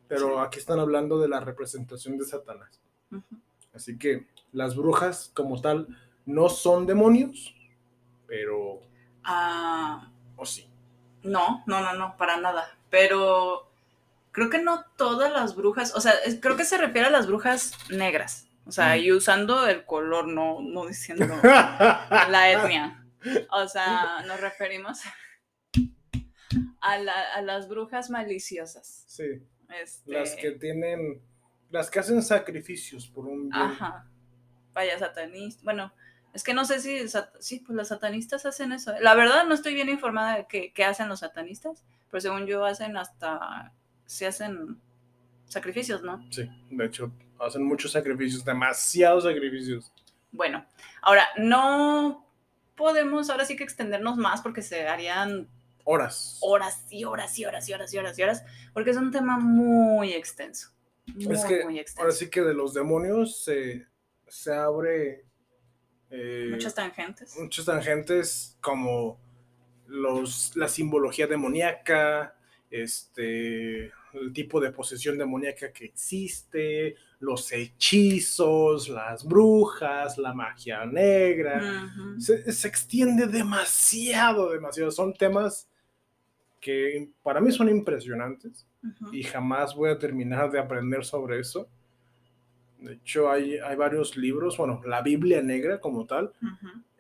[0.08, 0.34] Pero Sí.
[0.46, 2.80] aquí están hablando de la representación de Satanás.
[3.74, 5.86] Así que las brujas, como tal,
[6.24, 7.54] no son demonios,
[8.26, 8.80] pero...
[9.24, 10.68] Ah, ¿O sí?
[11.22, 12.64] no, no, no, no, para nada.
[12.90, 13.68] Pero
[14.32, 17.72] creo que no todas las brujas, o sea, creo que se refiere a las brujas
[17.90, 18.48] negras.
[18.66, 18.98] O sea, Mm.
[19.00, 23.04] y usando el color, no, no diciendo la etnia.
[23.50, 25.00] O sea, nos referimos
[26.80, 29.04] a, la- a las brujas maliciosas.
[29.08, 29.42] sí,
[29.80, 31.20] Este, las que tienen,
[31.70, 33.62] las que hacen sacrificios por un bien.
[33.62, 34.06] Ajá.
[34.72, 35.60] Vaya satanista.
[35.64, 35.92] Bueno,
[36.32, 37.00] es que no sé si
[37.40, 38.92] sí, pues los satanistas hacen eso.
[39.00, 42.64] La verdad no estoy bien informada de qué, qué hacen los satanistas, pero según yo
[42.64, 43.72] hacen hasta
[44.06, 44.80] se hacen
[45.46, 46.24] sacrificios, ¿no?
[46.30, 49.92] Sí, de hecho, hacen muchos sacrificios, demasiados sacrificios.
[50.30, 50.64] Bueno,
[51.02, 52.27] ahora no
[52.78, 55.48] podemos ahora sí que extendernos más porque se harían
[55.84, 56.38] Horas.
[56.42, 59.38] horas y horas y horas y horas y horas y horas, porque es un tema
[59.38, 60.70] muy extenso.
[61.14, 62.02] Muy, Es que muy extenso.
[62.02, 63.86] Ahora sí que de los demonios se,
[64.28, 65.24] se abre
[66.10, 67.36] eh, Muchas tangentes.
[67.38, 69.18] muchas tangentes como
[69.86, 72.34] los, la simbología demoníaca,
[72.70, 81.90] este, el tipo de posesión demoníaca que existe, los hechizos, las brujas, la magia negra.
[82.18, 84.90] Se, se extiende demasiado, demasiado.
[84.90, 85.68] Son temas
[86.60, 88.66] que para mí son impresionantes
[89.12, 91.68] y jamás voy a terminar de aprender sobre eso.
[92.78, 96.32] De hecho, hay, hay varios libros, bueno, la Biblia negra como tal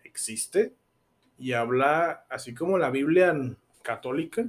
[0.02, 0.74] existe
[1.38, 3.34] y habla, así como la Biblia
[3.82, 4.44] católica.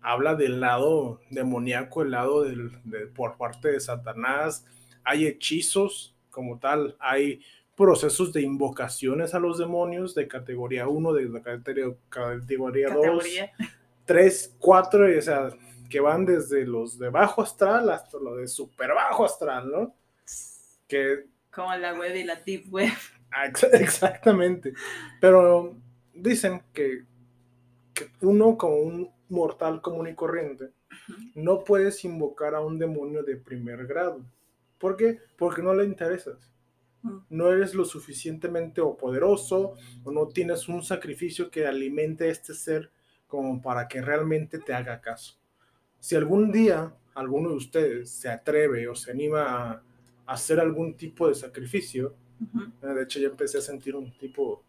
[0.00, 4.64] Habla del lado demoníaco, el lado del, de- por parte de Satanás.
[5.04, 7.40] Hay hechizos como tal, hay
[7.74, 13.52] procesos de invocaciones a los demonios de categoría 1, de categoría, categoría 2, Categoría.
[14.04, 15.50] 3, 4, o sea,
[15.88, 19.94] que van desde los de bajo astral hasta los de super bajo astral, ¿no?
[20.86, 22.90] Que Como la web y la deep web.
[23.30, 24.72] Ah, ex- Exactamente.
[25.20, 25.76] Pero
[26.14, 27.04] dicen que,
[27.94, 30.70] que uno como un mortal común y corriente
[31.34, 34.24] no puedes invocar a un demonio de primer grado.
[34.78, 35.18] ¿Por qué?
[35.36, 36.50] Porque no le interesas.
[37.02, 37.18] Mm.
[37.30, 39.74] No eres lo suficientemente o poderoso
[40.04, 42.90] o no tienes un sacrificio que alimente a este ser
[43.26, 45.36] como para que realmente te haga caso.
[46.00, 49.82] Si algún día alguno de ustedes se atreve o se anima a
[50.26, 52.64] hacer algún tipo de sacrificio, Ujú.
[52.82, 54.62] eh, De hecho, ya empecé a sentir un tipo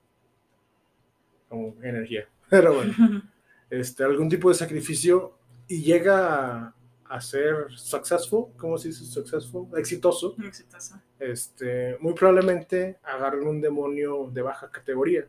[1.48, 2.28] como energía.
[2.50, 2.94] Pero bueno,
[3.70, 6.76] este, algún tipo de sacrificio y llega a,
[7.10, 9.68] a ser successful, ¿cómo se dice successful?
[9.78, 10.36] Exitoso.
[10.44, 11.02] Exitoso.
[11.20, 15.28] Este, muy probablemente agarren un demonio de baja categoría.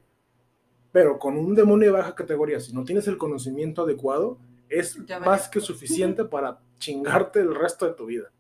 [0.93, 4.39] Pero con un demonio de baja categoría, si no tienes el conocimiento adecuado,
[4.69, 8.31] es más que suficiente para chingarte el resto de tu vida.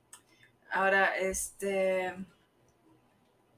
[0.70, 2.14] Ahora, este.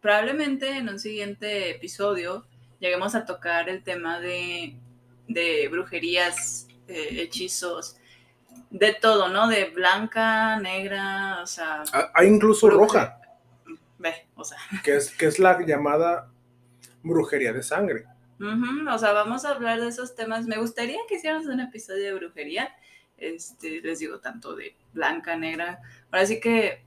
[0.01, 2.45] Probablemente en un siguiente episodio
[2.81, 4.77] lleguemos a tocar el tema de,
[5.33, 7.97] de brujerías, eh, hechizos,
[8.71, 9.49] de todo, ¿no?
[9.49, 13.19] De blanca, negra, o sea, Ah, Hay incluso roja.
[13.99, 16.31] ve, o sea, que es, que es la llamada
[17.03, 18.05] brujería de sangre.
[18.41, 20.47] o sea, vamos a hablar de esos temas.
[20.47, 22.75] Me gustaría que hiciéramos un episodio de brujería,
[23.17, 25.81] este, les digo, tanto de blanca, negra.
[26.11, 26.83] Ahora sí que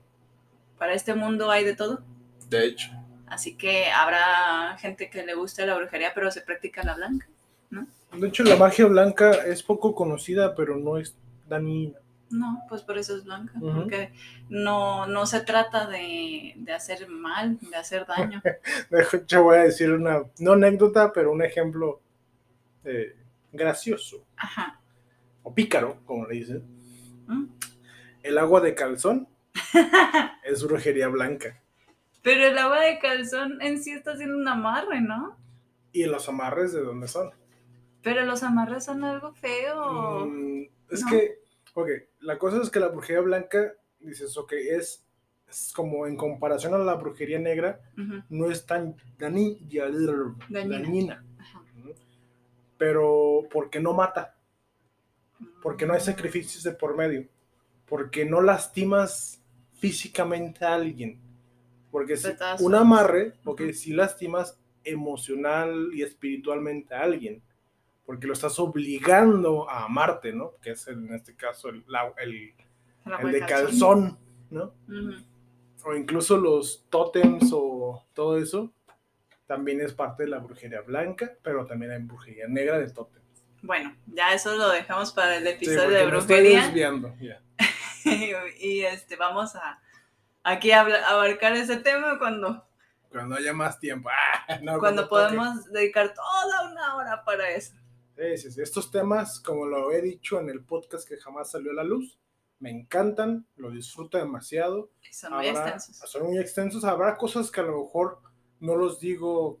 [0.78, 2.04] para este mundo hay de todo.
[2.50, 2.90] De hecho.
[3.26, 7.26] Así que habrá gente que le guste la brujería, pero se practica la blanca.
[8.18, 11.16] De hecho, la magia blanca es poco conocida, pero no es
[11.48, 11.98] dañina.
[12.30, 14.12] No, pues por eso es blanca, porque
[14.48, 18.42] no, no se trata de, de hacer mal, de hacer daño.
[18.90, 22.00] De hecho, voy a decir una, no anécdota, pero un ejemplo
[22.84, 23.16] eh,
[23.52, 24.26] gracioso.
[24.36, 24.80] Ajá.
[25.44, 26.64] O pícaro, como le dicen.
[27.28, 27.44] ¿Mm?
[28.24, 29.28] El agua de calzón
[30.44, 31.62] es brujería blanca.
[32.22, 35.38] Pero el agua de calzón en sí está haciendo un amarre, ¿no?
[35.92, 37.30] ¿Y los amarres de dónde son?
[38.06, 40.26] Pero los amarres son algo feo.
[40.26, 41.08] Mm, es no.
[41.10, 41.40] que,
[41.74, 41.88] ok,
[42.20, 45.04] la cosa es que la brujería blanca, dices, ok, es,
[45.48, 47.80] es como en comparación a la brujería negra,
[48.28, 48.94] no es tan
[50.48, 51.24] Dañina.
[52.78, 54.36] Pero porque no mata,
[55.60, 57.26] porque no hay sacrificios de por medio,
[57.88, 59.42] porque no lastimas
[59.80, 61.18] físicamente a alguien.
[61.90, 62.28] Porque si
[62.60, 63.72] un amarre, ok, Ujú.
[63.72, 67.42] si lastimas emocional y espiritualmente a alguien,
[68.06, 70.52] porque lo estás obligando a amarte, ¿no?
[70.62, 72.54] Que es el- en este caso el, la- el-
[73.20, 74.18] El de calzón,
[74.50, 74.72] ¿no?
[75.84, 78.72] O incluso los tótems o todo eso,
[79.46, 83.24] también es parte de la brujería blanca, pero también hay brujería negra de tótems.
[83.62, 86.62] Bueno, ya eso lo dejamos para el episodio de me estoy brujería.
[86.64, 87.40] desviando, ya.
[88.60, 89.80] y este, vamos a
[90.42, 92.66] aquí a abarcar ese tema cuando,
[93.10, 94.08] Cuando haya más tiempo.
[94.48, 97.74] Ah, no, Cuando podemos dedicar toda una hora para eso.
[98.16, 98.60] Sí.
[98.60, 102.18] Estos temas, como lo he dicho en el podcast que jamás salió a la luz,
[102.58, 104.90] me encantan, lo disfruto demasiado.
[105.10, 106.10] Son muy extensos.
[106.10, 106.84] Son muy extensos.
[106.84, 108.20] Habrá cosas que a lo mejor
[108.60, 109.60] no los digo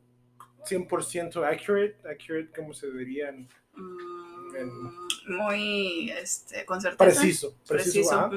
[0.66, 3.48] 100% accurate, accurate, como se dirían?
[3.74, 7.04] Mm, muy este, con certeza.
[7.04, 8.30] Preciso, preciso.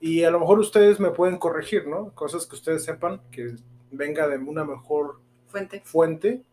[0.00, 2.12] Y a lo mejor ustedes me pueden corregir, ¿no?
[2.14, 3.54] Cosas que ustedes sepan que
[3.90, 5.80] venga de una mejor Fuente.
[5.84, 6.44] fuente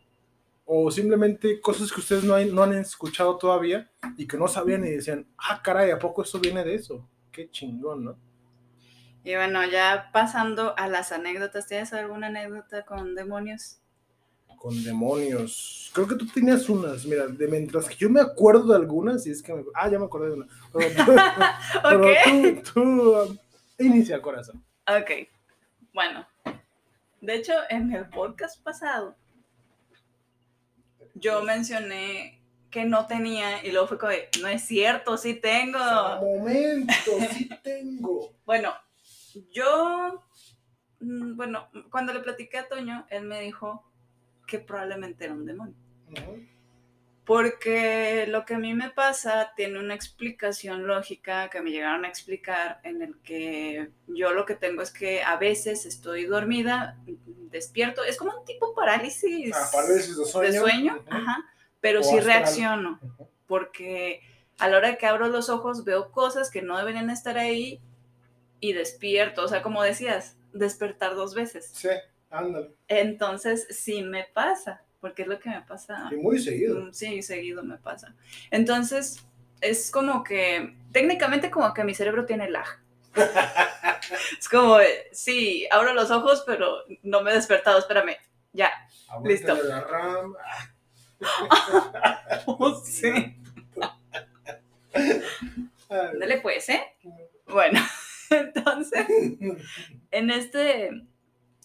[0.73, 4.85] o simplemente cosas que ustedes no, hay- no han escuchado todavía y que no sabían
[4.85, 7.05] y decían, ah, caray, ¿a poco eso viene de eso?
[7.29, 8.17] Qué chingón, ¿no?
[9.25, 13.79] Y bueno, ya pasando a las anécdotas, ¿tienes alguna anécdota con demonios?
[14.57, 15.91] Con demonios.
[15.93, 19.31] Creo que tú tenías unas, mira, de mientras que yo me acuerdo de algunas, y
[19.31, 19.63] es que me...
[19.75, 20.47] Ah, ya me acordé de una.
[20.71, 21.11] Pero, tú-
[21.83, 22.63] pero Ok.
[22.63, 22.81] tú, tú,
[23.19, 23.37] um,
[23.77, 24.63] inicia, corazón.
[24.87, 25.27] Ok.
[25.93, 26.25] Bueno,
[27.19, 29.15] de hecho, en el podcast pasado,
[31.21, 35.79] yo mencioné que no tenía y luego fue como, no es cierto, sí tengo.
[36.21, 38.31] momento, sí tengo.
[38.45, 38.73] Bueno,
[39.51, 40.25] yo,
[40.99, 43.89] mm, bueno, cuando le platiqué a Toño, él me dijo
[44.45, 45.75] que probablemente era un demonio.
[47.25, 52.07] Porque lo que a mí me pasa tiene una explicación lógica que me llegaron a
[52.07, 56.97] explicar en el que yo lo que tengo es que a veces estoy dormida,
[57.51, 60.51] despierto, es como un tipo parálisis, Ah, parálisis de sueño.
[60.51, 61.45] de sueño, ajá,
[61.79, 62.25] pero O sí astral.
[62.25, 62.99] reacciono,
[63.45, 64.21] porque
[64.57, 67.81] a la hora que abro los ojos veo cosas que no deberían estar ahí
[68.59, 71.71] y despierto, o sea, como decías, despertar dos veces.
[71.73, 71.89] Sí,
[72.31, 72.71] ándale.
[72.87, 76.85] Entonces sí me pasa, porque es lo que me pasa Y muy seguido.
[76.85, 78.15] Mm, Sí, seguido me pasa.
[78.51, 79.25] Entonces,
[79.59, 82.67] es como que, técnicamente como que mi cerebro tiene lag.
[84.39, 84.77] es como,
[85.11, 88.15] sí, abro los ojos, pero no me he despertado, espérame,
[88.53, 88.69] ya.
[89.09, 89.63] Aguántale listo.
[89.63, 90.35] la RAM.
[92.85, 93.35] sí.
[95.89, 96.17] Ay.
[96.19, 96.83] Dale pues, ¿eh?
[97.47, 97.79] Bueno,
[98.29, 99.05] entonces,
[100.11, 100.87] en, este,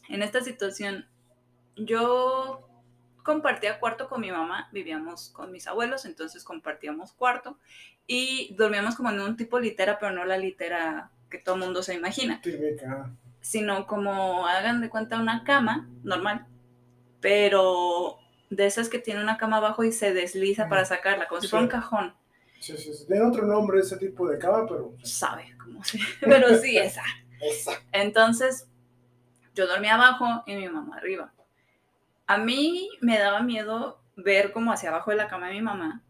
[0.08, 1.06] en esta situación,
[1.76, 2.65] yo
[3.26, 7.58] compartía cuarto con mi mamá, vivíamos con mis abuelos, entonces compartíamos cuarto
[8.06, 11.94] y dormíamos como en un tipo litera, pero no la litera que todo mundo se
[11.94, 13.10] imagina, Típica.
[13.40, 16.46] sino como hagan de cuenta una cama normal,
[17.20, 18.18] pero
[18.48, 21.64] de esas que tiene una cama abajo y se desliza para sacarla, como si fuera
[21.64, 22.14] un cajón,
[22.60, 23.06] Sí, sí, sí.
[23.06, 24.94] Tiene otro nombre ese tipo de cama, pero.
[25.02, 25.98] sabe cómo se...
[26.20, 27.02] Pero sí, esa.
[27.38, 27.72] Esa.
[27.92, 28.66] Entonces,
[29.54, 31.32] yo dormía abajo y mi mamá arriba.
[32.26, 36.02] A mí me daba miedo ver como hacia abajo de la cama de mi mamá,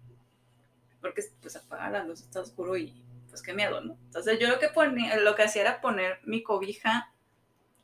[1.01, 3.99] porque pues apaga la luz, está oscuro y pues qué miedo, ¿no?
[4.07, 7.13] Entonces yo lo que ponía, lo que hacía era poner mi cobija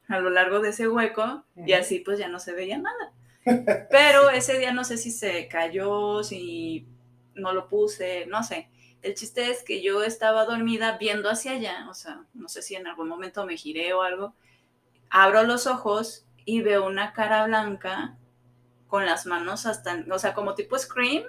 [0.09, 3.12] a lo largo de ese hueco y así pues ya no se veía nada.
[3.91, 6.87] Pero ese día no sé si se cayó, si
[7.35, 8.68] no lo puse, no sé.
[9.03, 12.76] El chiste es que yo estaba dormida viendo hacia allá, o sea, no sé si
[12.76, 14.35] en algún momento me giré o algo.
[15.11, 18.16] Abro los ojos y veo una cara blanca
[18.93, 21.22] con las manos hasta, o sea, como tipo Scream,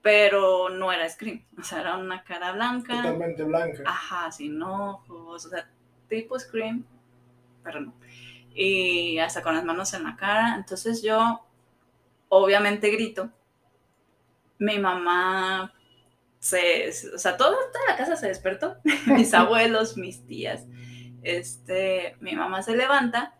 [0.00, 2.96] pero no era Scream, o sea, era una cara blanca.
[2.96, 3.82] Totalmente blanca.
[3.84, 5.70] Ajá, sin ojos, o sea,
[6.08, 6.86] tipo Scream,
[7.62, 7.94] pero no.
[8.54, 10.54] Y hasta con las manos en la cara.
[10.56, 11.44] Entonces yo,
[12.30, 13.28] obviamente, grito.
[14.58, 15.74] Mi mamá
[16.38, 18.78] se, o sea, toda, toda la casa se despertó.
[19.08, 20.64] mis abuelos, mis tías.
[21.22, 23.36] Este, mi mamá se levanta,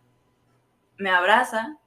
[0.99, 1.79] me abraza,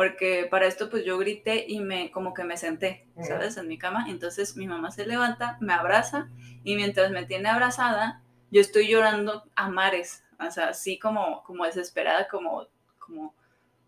[0.00, 3.06] porque para esto pues yo grité y me, como que me senté.
[3.22, 3.58] ¿sabes?
[3.58, 4.06] En mi cama.
[4.08, 6.30] Entonces mi mamá se levanta, me abraza
[6.64, 11.66] y mientras me tiene abrazada, yo estoy llorando a mares, o sea, así como, como
[11.66, 12.66] desesperada, como,
[12.98, 13.34] como,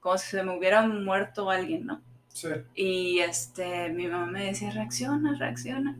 [0.00, 2.02] como si se me hubiera muerto alguien, ¿no?
[2.28, 2.48] Sí.
[2.74, 5.96] Y este, mi mamá me decía, reacciona, reacciona.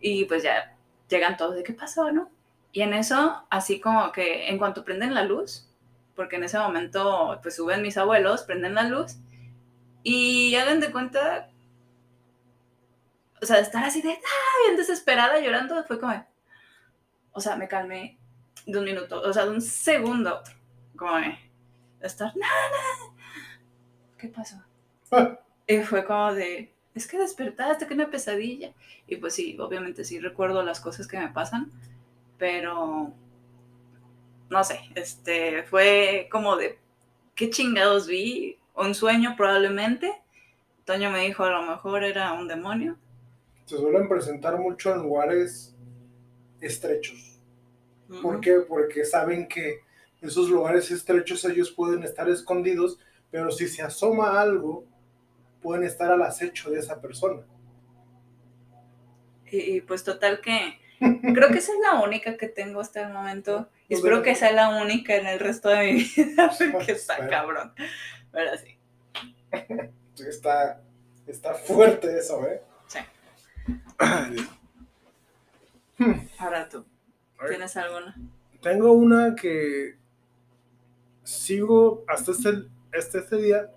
[0.00, 0.78] Y pues ya
[1.10, 2.30] llegan todos de qué pasó, ¿no?
[2.72, 5.68] Y en eso, así como que en cuanto prenden la luz,
[6.16, 9.18] porque en ese momento pues suben mis abuelos, prenden la luz
[10.02, 11.50] y hagan de cuenta,
[13.40, 16.24] o sea, estar así de, "Ah", bien desesperada, llorando, fue como,
[17.32, 18.18] o sea, me calmé
[18.66, 20.54] de un minuto, o sea, de un segundo a otro,
[20.96, 21.38] como de
[22.00, 22.70] estar, nada,
[24.18, 24.56] ¿qué pasó?
[25.68, 28.72] Y fue como de, es que despertaste, que una pesadilla.
[29.06, 31.70] Y pues sí, obviamente sí recuerdo las cosas que me pasan,
[32.36, 33.14] pero
[34.50, 36.78] no sé, este fue como de,
[37.34, 38.58] ¿qué chingados vi?
[38.74, 40.12] Un sueño probablemente.
[40.84, 42.98] Toño me dijo, a lo mejor era un demonio.
[43.66, 45.74] Se suelen presentar mucho en lugares
[46.60, 47.40] estrechos.
[48.20, 48.58] ¿Por qué?
[48.68, 49.80] Porque saben que
[50.20, 52.98] esos lugares estrechos ellos pueden estar escondidos
[53.32, 54.84] pero si se asoma algo,
[55.62, 57.42] pueden estar al acecho de esa persona.
[59.50, 63.12] Y, y pues total que creo que esa es la única que tengo hasta el
[63.12, 63.70] momento.
[63.88, 67.72] Y espero que sea la única en el resto de mi vida, porque está cabrón.
[68.32, 68.78] Pero sí,
[70.28, 70.82] Está,
[71.26, 72.62] está fuerte eso, ¿eh?
[72.86, 72.98] sí.
[76.38, 76.84] Ahora tú,
[77.48, 78.16] ¿tienes alguna?
[78.60, 79.96] Tengo una que
[81.22, 82.64] sigo hasta este,
[82.96, 83.70] hasta este día,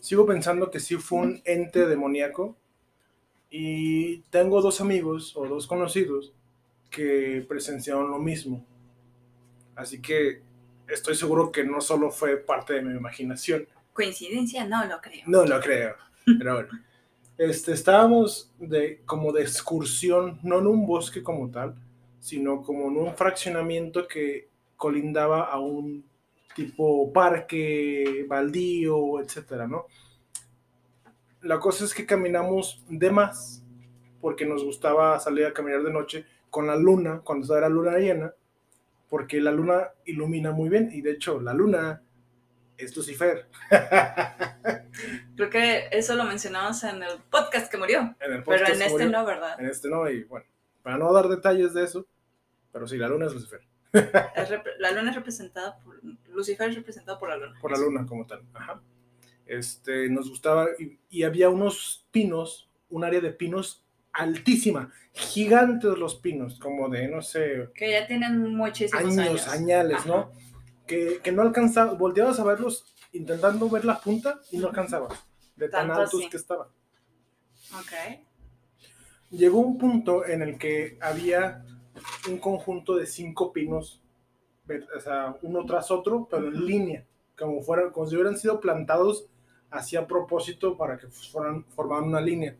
[0.00, 2.56] sigo pensando que sí fue un ente demoníaco.
[3.52, 6.32] Y tengo dos amigos o dos conocidos
[6.88, 8.64] que presenciaron lo mismo.
[9.74, 10.42] Así que
[10.92, 13.66] estoy seguro que no solo fue parte de mi imaginación.
[13.92, 15.22] Coincidencia, no lo creo.
[15.26, 15.96] No lo creo.
[16.24, 16.68] Pero bueno.
[17.40, 21.74] Este, estábamos de, como de excursión, no en un bosque como tal,
[22.20, 26.04] sino como en un fraccionamiento que colindaba a un
[26.54, 29.86] tipo parque, baldío, etcétera, ¿no?
[31.40, 33.64] La cosa es que caminamos de más,
[34.20, 38.34] porque nos gustaba salir a caminar de noche con la luna, cuando era luna llena,
[39.10, 42.02] porque la luna ilumina muy bien, y de hecho la luna
[42.78, 43.48] es Lucifer.
[45.36, 48.14] Creo que eso lo mencionamos en el podcast que murió.
[48.20, 49.10] En el Pero podcast en este murió.
[49.10, 49.60] no, ¿verdad?
[49.60, 50.46] En este no, y bueno,
[50.82, 52.06] para no dar detalles de eso,
[52.72, 53.60] pero sí, la luna es Lucifer,
[54.78, 56.00] la luna es representada por.
[56.28, 57.58] Lucifer es representado por la luna.
[57.60, 58.42] por la luna como tal.
[58.54, 58.80] Ajá.
[59.44, 66.16] Este, nos gustaba, y, y había unos pinos, un área de pinos altísima, gigantes los
[66.16, 69.48] pinos, como de, no sé, Que ya tienen muchísimos años, años.
[69.48, 70.08] añales, Ajá.
[70.08, 70.30] ¿no?
[70.86, 75.18] Que, que no alcanzaba, volteabas a verlos intentando ver la punta y no alcanzabas,
[75.56, 76.68] de tan altos que estaban.
[77.78, 78.20] Ok.
[79.30, 81.64] llegó un punto en el que había
[82.28, 84.02] un conjunto de cinco pinos,
[84.96, 87.04] o sea, uno tras otro, pero en línea,
[87.38, 89.26] como, fueran, como si hubieran sido plantados
[89.70, 92.56] hacia propósito para que fueran, formaran una línea.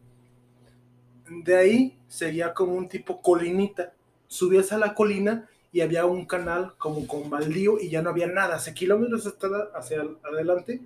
[1.30, 3.94] De ahí seguía como un tipo colinita.
[4.26, 8.26] Subías a la colina y había un canal como con baldío y ya no había
[8.26, 8.56] nada.
[8.56, 10.80] Hace kilómetros hasta hacia adelante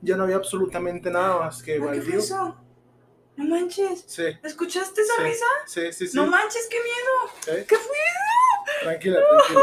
[0.00, 2.56] ya no había absolutamente nada más que Ay, ¿Qué fue baldío.
[3.36, 4.04] No manches.
[4.06, 5.22] Sí, ¿Escuchaste esa Sí.
[5.22, 5.44] risa?
[5.66, 6.16] sí, sí, sí.
[6.16, 7.58] No manches, qué miedo.
[7.60, 7.66] ¿Eh?
[7.68, 7.96] ¿Qué fue?
[8.82, 9.60] Tranquila, tranquila.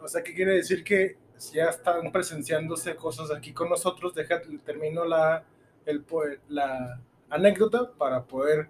[0.00, 0.84] O sea, ¿qué quiere decir?
[0.84, 1.16] Que
[1.52, 4.14] ya están presenciándose cosas aquí con nosotros.
[4.14, 5.44] Deja, termino la,
[5.86, 6.04] el,
[6.48, 7.00] la
[7.30, 8.68] anécdota para poder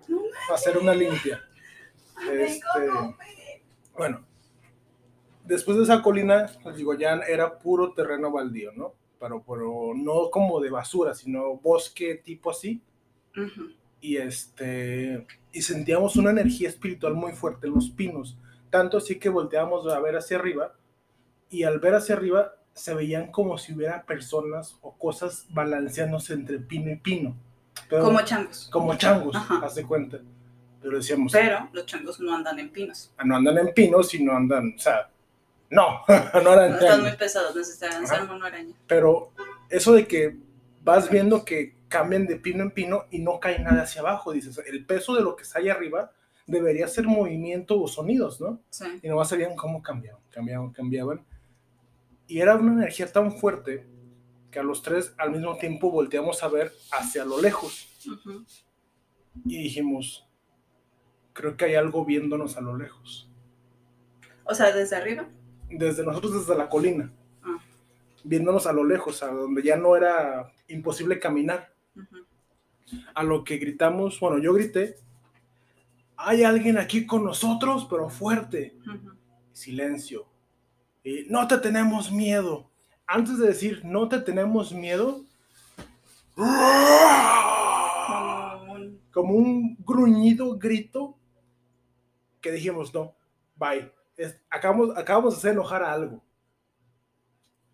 [0.52, 1.42] hacer una limpia.
[2.32, 2.90] Este,
[3.96, 4.24] bueno,
[5.44, 6.46] después de esa colina,
[6.98, 8.94] ya era puro terreno baldío, ¿no?
[9.20, 12.80] Pero, pero no como de basura, sino bosque tipo así.
[14.00, 18.36] Y este y sentíamos una energía espiritual muy fuerte en los pinos
[18.70, 20.74] tanto así que volteábamos a ver hacia arriba
[21.50, 26.58] y al ver hacia arriba se veían como si hubiera personas o cosas balanceándose entre
[26.58, 27.36] pino y pino
[27.88, 28.68] Pero- Como changos.
[28.72, 29.60] como changos Ajá.
[29.64, 30.18] hace cuenta
[30.80, 33.10] pero decíamos Pero los changos no andan en pinos.
[33.24, 35.08] no andan en pinos sino andan o sea
[35.70, 36.00] no
[36.42, 38.74] no eran No están muy pesados, necesitan ser monoaraña.
[38.86, 39.32] pero
[39.70, 40.36] eso de que
[40.82, 44.60] vas viendo que cambian de pino en pino y no cae nada hacia abajo, dices,
[44.66, 46.12] el peso de lo que está ahí arriba
[46.46, 48.60] debería ser movimiento o sonidos, ¿no?
[48.70, 48.84] Sí.
[49.02, 51.24] Y nomás sabían cómo cambiaban, cambiaban, cambiaban.
[52.26, 53.86] Y era una energía tan fuerte
[54.50, 57.88] que a los tres al mismo tiempo volteamos a ver hacia lo lejos
[59.44, 60.26] y dijimos,
[61.32, 63.30] creo que hay algo viéndonos a lo lejos.
[64.44, 65.28] O sea, desde arriba.
[65.70, 67.58] Desde nosotros, desde la colina, Ah.
[68.24, 71.72] viéndonos a lo lejos, a donde ya no era imposible caminar.
[73.14, 74.96] A lo que gritamos, bueno, yo grité,
[76.16, 78.78] hay alguien aquí con nosotros, pero fuerte.
[79.52, 80.26] Silencio.
[81.04, 82.70] Y no te tenemos miedo.
[83.10, 85.24] Antes de decir no te tenemos miedo,
[89.10, 91.16] Como un- gruñido grito
[92.40, 93.14] que dijimos, no,
[93.56, 93.90] bye.
[94.16, 96.22] Es- acabamos, acabamos de hacer enojar a algo.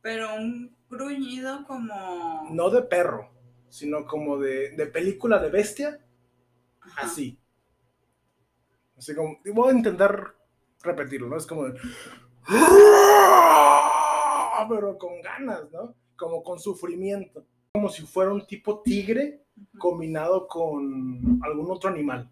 [0.01, 2.49] Pero un gruñido como.
[2.51, 3.31] No de perro,
[3.69, 6.01] sino como de, de película de bestia,
[6.81, 7.03] Ajá.
[7.07, 7.39] así.
[8.97, 10.35] Así como, voy a intentar
[10.83, 11.37] repetirlo, ¿no?
[11.37, 11.79] Es como de...
[14.69, 15.95] Pero con ganas, ¿no?
[16.17, 17.45] Como con sufrimiento.
[17.73, 19.43] Como si fuera un tipo tigre
[19.79, 22.31] combinado con algún otro animal.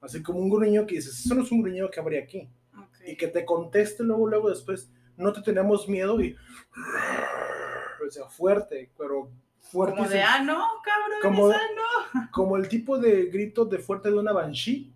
[0.00, 2.48] Así como un gruñido que dices, eso no es un gruñido que habría aquí.
[2.76, 2.96] Ok.
[3.08, 6.36] Y que te conteste luego, luego después, no te tenemos miedo y...
[8.06, 9.28] O sea, fuerte, pero
[9.60, 9.96] fuerte.
[9.96, 11.60] Como de, ah, no, cabrón, Como- esa
[12.14, 12.28] no.
[12.32, 14.92] como el tipo de grito de fuerte de una banshee,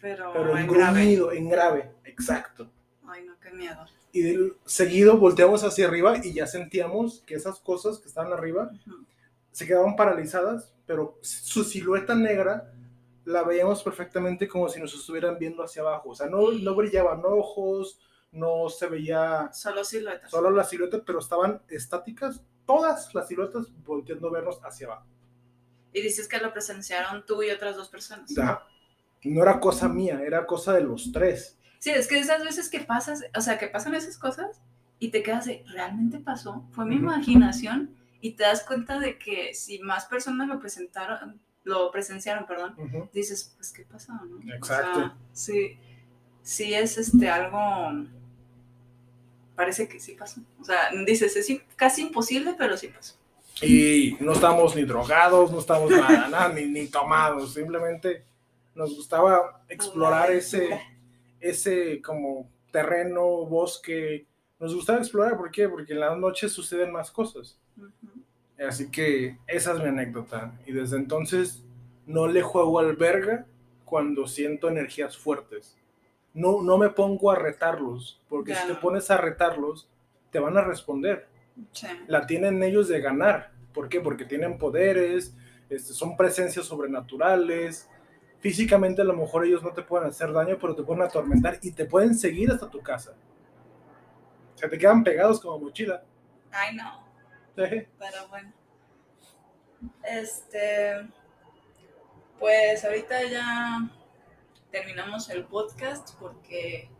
[0.00, 1.00] Pero, pero en en grave.
[1.00, 2.68] gruñido, en grave, exacto.
[3.06, 3.86] Ay, no, qué miedo.
[4.14, 8.70] Y de- seguido volteamos hacia arriba y ya sentíamos que esas cosas que estaban arriba
[9.52, 12.72] se quedaban paralizadas, pero su silueta negra
[13.24, 16.10] la veíamos perfectamente como si nos estuvieran viendo hacia abajo.
[16.10, 17.98] O sea, no, no brillaban ojos,
[18.32, 20.30] no se veía Solo siluetas.
[20.30, 25.06] solo la silueta, pero estaban estáticas, todas las siluetas volteando a vernos hacia abajo.
[25.92, 28.36] Y dices que lo presenciaron tú y otras dos personas.
[28.38, 28.66] Ajá.
[29.24, 31.56] No era cosa mía, era cosa de los tres.
[31.84, 34.62] Sí, es que esas veces que pasas, o sea, que pasan esas cosas
[34.98, 36.64] y te quedas de, ¿realmente pasó?
[36.70, 41.90] Fue mi imaginación y te das cuenta de que si más personas lo presentaron, lo
[41.90, 42.74] presenciaron, perdón,
[43.12, 44.14] dices, pues, ¿qué pasó?
[44.14, 44.38] no?
[44.38, 44.98] O Exacto.
[44.98, 45.78] sea, sí,
[46.40, 48.08] sí es este algo,
[49.54, 50.40] parece que sí pasó.
[50.62, 53.16] O sea, dices, es casi imposible, pero sí pasó.
[53.60, 58.24] Y no estamos ni drogados, no estamos nada, nada, ni, ni tomados, simplemente
[58.74, 60.93] nos gustaba explorar ese.
[61.44, 64.26] Ese como terreno, bosque.
[64.58, 65.68] Nos gustaba explorar, ¿por qué?
[65.68, 67.58] Porque en las noches suceden más cosas.
[68.58, 70.58] Así que esa es mi anécdota.
[70.66, 71.64] Y desde entonces
[72.06, 73.46] no le juego al verga
[73.84, 75.76] cuando siento energías fuertes.
[76.32, 79.88] No, no me pongo a retarlos, porque si te pones a retarlos,
[80.30, 81.28] te van a responder.
[81.72, 81.86] Sí.
[82.08, 83.52] La tienen ellos de ganar.
[83.72, 84.00] ¿Por qué?
[84.00, 85.36] Porque tienen poderes,
[85.68, 87.88] este, son presencias sobrenaturales.
[88.44, 91.72] Físicamente a lo mejor ellos no te pueden hacer daño, pero te pueden atormentar y
[91.72, 93.14] te pueden seguir hasta tu casa.
[94.54, 96.04] O sea, te quedan pegados como mochila.
[96.50, 97.08] Ay, no.
[97.54, 98.52] Pero bueno.
[100.02, 101.08] Este.
[102.38, 103.90] Pues ahorita ya
[104.70, 106.90] terminamos el podcast porque.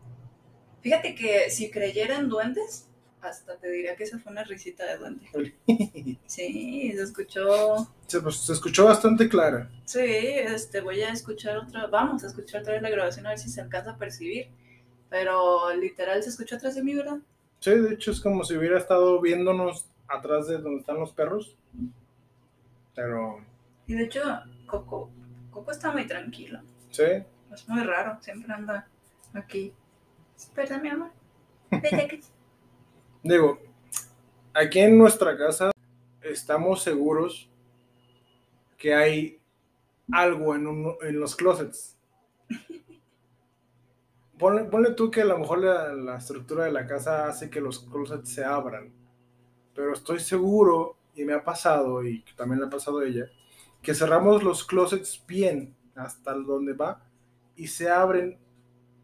[0.81, 2.89] Fíjate que si creyera en duendes,
[3.29, 5.29] hasta te diría que esa fue una risita de duende.
[6.27, 7.87] Sí, se escuchó.
[8.07, 9.69] Se, pues, se escuchó bastante clara.
[9.85, 11.87] Sí, este, voy a escuchar otra.
[11.87, 14.47] Vamos a escuchar otra vez la grabación a ver si se alcanza a percibir.
[15.09, 17.17] Pero literal se escuchó atrás de mí, ¿verdad?
[17.59, 21.55] Sí, de hecho es como si hubiera estado viéndonos atrás de donde están los perros.
[22.95, 23.39] Pero,
[23.87, 24.21] Y de hecho,
[24.65, 25.09] Coco.
[25.51, 26.59] Coco está muy tranquilo.
[26.89, 27.03] sí,
[27.53, 28.87] Es muy raro, siempre anda
[29.33, 29.73] aquí.
[30.35, 31.11] Espera, mi amor.
[31.71, 32.21] Vete que-
[33.25, 33.59] digo,
[34.53, 35.71] aquí en nuestra casa
[36.21, 37.49] estamos seguros
[38.77, 39.39] que hay
[40.11, 41.97] algo en, en los closets.
[44.37, 47.61] Ponle, ponle tú que a lo mejor la, la estructura de la casa hace que
[47.61, 48.91] los closets se abran.
[49.73, 53.27] Pero estoy seguro, y me ha pasado, y también le ha pasado a ella,
[53.81, 57.01] que cerramos los closets bien hasta donde va
[57.55, 58.37] y se abren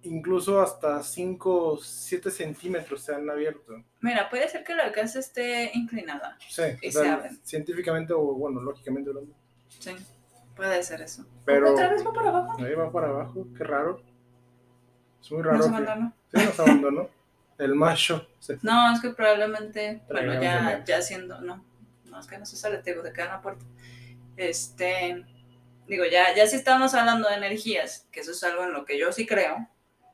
[0.03, 3.83] incluso hasta 5 7 centímetros se han abierto.
[3.99, 6.37] Mira, puede ser que la casa esté inclinada.
[6.47, 7.39] Sí, Y se abren.
[7.43, 9.33] científicamente o bueno, lógicamente hablando.
[9.67, 9.91] Sí,
[10.55, 11.25] puede ser eso.
[11.45, 12.63] Pero ¿Otra vez va para abajo?
[12.63, 14.01] ahí va para abajo, qué raro.
[15.21, 16.13] Es muy raro se que abandonó.
[16.33, 17.09] sí, nos abandonó.
[17.57, 18.27] El macho.
[18.63, 20.83] No, es que probablemente, bueno, Traigamos ya, dinero.
[20.87, 21.63] ya siendo, no,
[22.05, 23.63] no, es que no se sale, te digo, te queda en la puerta.
[24.37, 25.23] Este,
[25.87, 28.97] digo, ya, ya si estamos hablando de energías, que eso es algo en lo que
[28.97, 29.67] yo sí creo,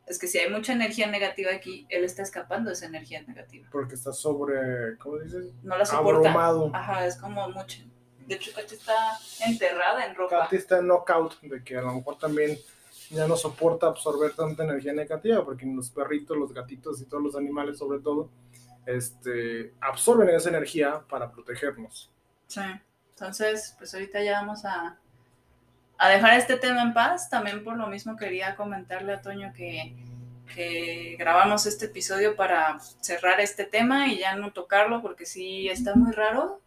[0.08, 3.68] es que si hay mucha energía negativa aquí, él está escapando de esa energía negativa.
[3.72, 5.54] Porque está sobre, ¿cómo dices?
[5.64, 6.30] No la soporta.
[6.30, 6.72] Abrumado.
[6.74, 7.80] Ajá, es como mucho.
[8.26, 10.44] De hecho, Katy está enterrada en ropa.
[10.44, 12.58] Katy está en knockout de que a lo mejor también
[13.10, 17.36] ya no soporta absorber tanta energía negativa, porque los perritos, los gatitos y todos los
[17.36, 18.30] animales sobre todo,
[18.86, 22.12] este, absorben esa energía para protegernos.
[22.48, 22.62] Sí.
[23.10, 25.00] Entonces, pues ahorita ya vamos a,
[25.98, 27.30] a dejar este tema en paz.
[27.30, 29.96] También por lo mismo quería comentarle a Toño que,
[30.54, 35.96] que grabamos este episodio para cerrar este tema y ya no tocarlo porque sí está
[35.96, 36.62] muy raro.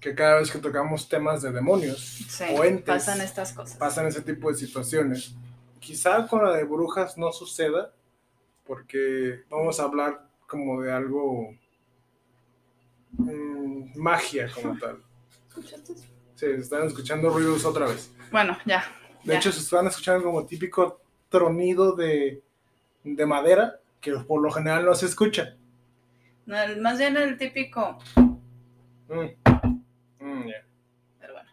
[0.00, 3.76] Que cada vez que tocamos temas de demonios Sí, o entes, pasan estas cosas.
[3.78, 5.34] pasan ese tipo de situaciones.
[5.80, 7.92] Quizá con la de brujas no suceda,
[8.64, 11.54] porque vamos a hablar como de algo
[13.12, 15.02] mm, magia como tal.
[16.38, 18.12] Sí, están escuchando ruidos otra vez.
[18.30, 18.84] Bueno, ya.
[19.24, 19.38] De ya.
[19.38, 22.42] hecho, se están escuchando como típico tronido de,
[23.04, 25.56] de madera, que por lo general no se escucha.
[26.46, 27.98] No, el- más bien el típico.
[29.08, 29.26] Mm.
[30.20, 30.64] Mm, ya.
[31.20, 31.50] Pero bueno.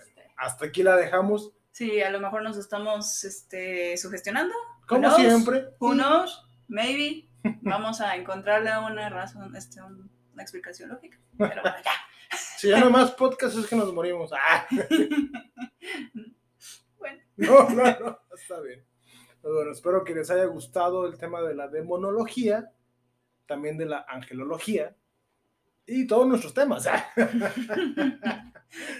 [0.00, 4.54] este, Hasta aquí la dejamos, sí, a lo mejor nos estamos este, sugestionando.
[4.86, 5.16] como knows?
[5.16, 5.64] siempre.
[5.78, 6.44] Who knows?
[6.68, 7.28] Maybe.
[7.62, 11.18] Vamos a encontrarle una razón, este, un- una explicación lógica.
[11.38, 11.90] Pero bueno, ya.
[12.58, 14.32] Si ya no hay más podcast es que nos morimos.
[14.32, 14.66] Ah.
[16.98, 18.84] Bueno, No, no, no, está bien.
[19.40, 22.72] Pues bueno, espero que les haya gustado el tema de la demonología,
[23.46, 24.96] también de la angelología
[25.86, 26.88] y todos nuestros temas.
[26.88, 27.06] ah.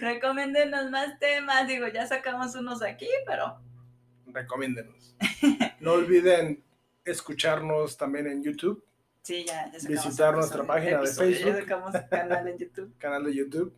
[0.01, 1.67] recomiéndenos más temas.
[1.67, 3.61] Digo, ya sacamos unos aquí, pero
[4.27, 5.17] Recomiéndenos.
[5.81, 6.63] No olviden
[7.05, 8.85] escucharnos también en YouTube,
[9.29, 11.53] Sí, ya, ya Visitar nuestra página de Facebook.
[11.53, 12.95] Ya sacamos canal en YouTube.
[12.99, 13.77] canal de YouTube.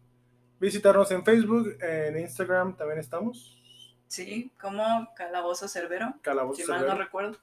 [0.61, 3.61] Visitarnos en Facebook, en Instagram también estamos.
[4.07, 7.05] Sí, como Calabozo Cerbero, Calabozo si mal no Cerbero.
[7.05, 7.39] recuerdo.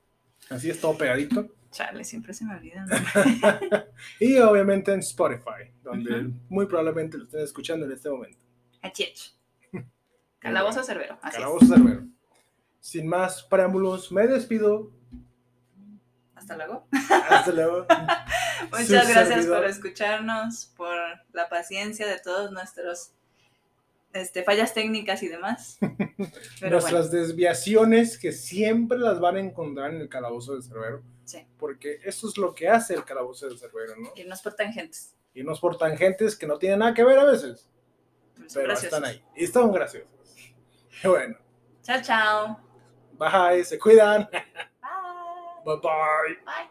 [0.49, 1.53] Así es, todo pegadito.
[1.69, 2.85] Chale, siempre se me olvida.
[4.21, 8.39] y obviamente en Spotify, donde muy probablemente lo estén escuchando en este momento.
[8.83, 9.35] Achiech.
[10.39, 12.07] Calabozo Cerbero, así Calabozo Cerbero.
[12.79, 14.96] Sin más preámbulos, me despido.
[16.37, 16.87] Hasta luego.
[17.29, 17.85] Hasta luego.
[18.71, 19.57] Muchas Su gracias servidor.
[19.57, 20.95] por escucharnos, por
[21.33, 23.11] la paciencia de todos nuestros
[24.13, 25.77] este, fallas técnicas y demás.
[26.59, 31.01] Pero Nuestras desviaciones que siempre las van a encontrar en el calabozo de Cerbero.
[31.25, 31.45] Sí.
[31.57, 34.01] Porque eso es lo que hace el calabozo de Cerbero, ¿no?
[34.03, 35.15] bueno, irnos por tangentes.
[35.33, 37.69] Irnos por tangentes que no tienen nada que ver a veces,
[38.37, 38.97] Pues, pero graciosos.
[38.97, 39.23] están ahí.
[39.35, 40.09] Y están graciosos.
[41.03, 41.35] Bueno,
[41.83, 42.59] Chao, chao.
[43.13, 44.27] bye, se cuidan.
[45.67, 45.75] Bye.
[45.75, 46.33] Bye bye.
[46.45, 46.67] Bye.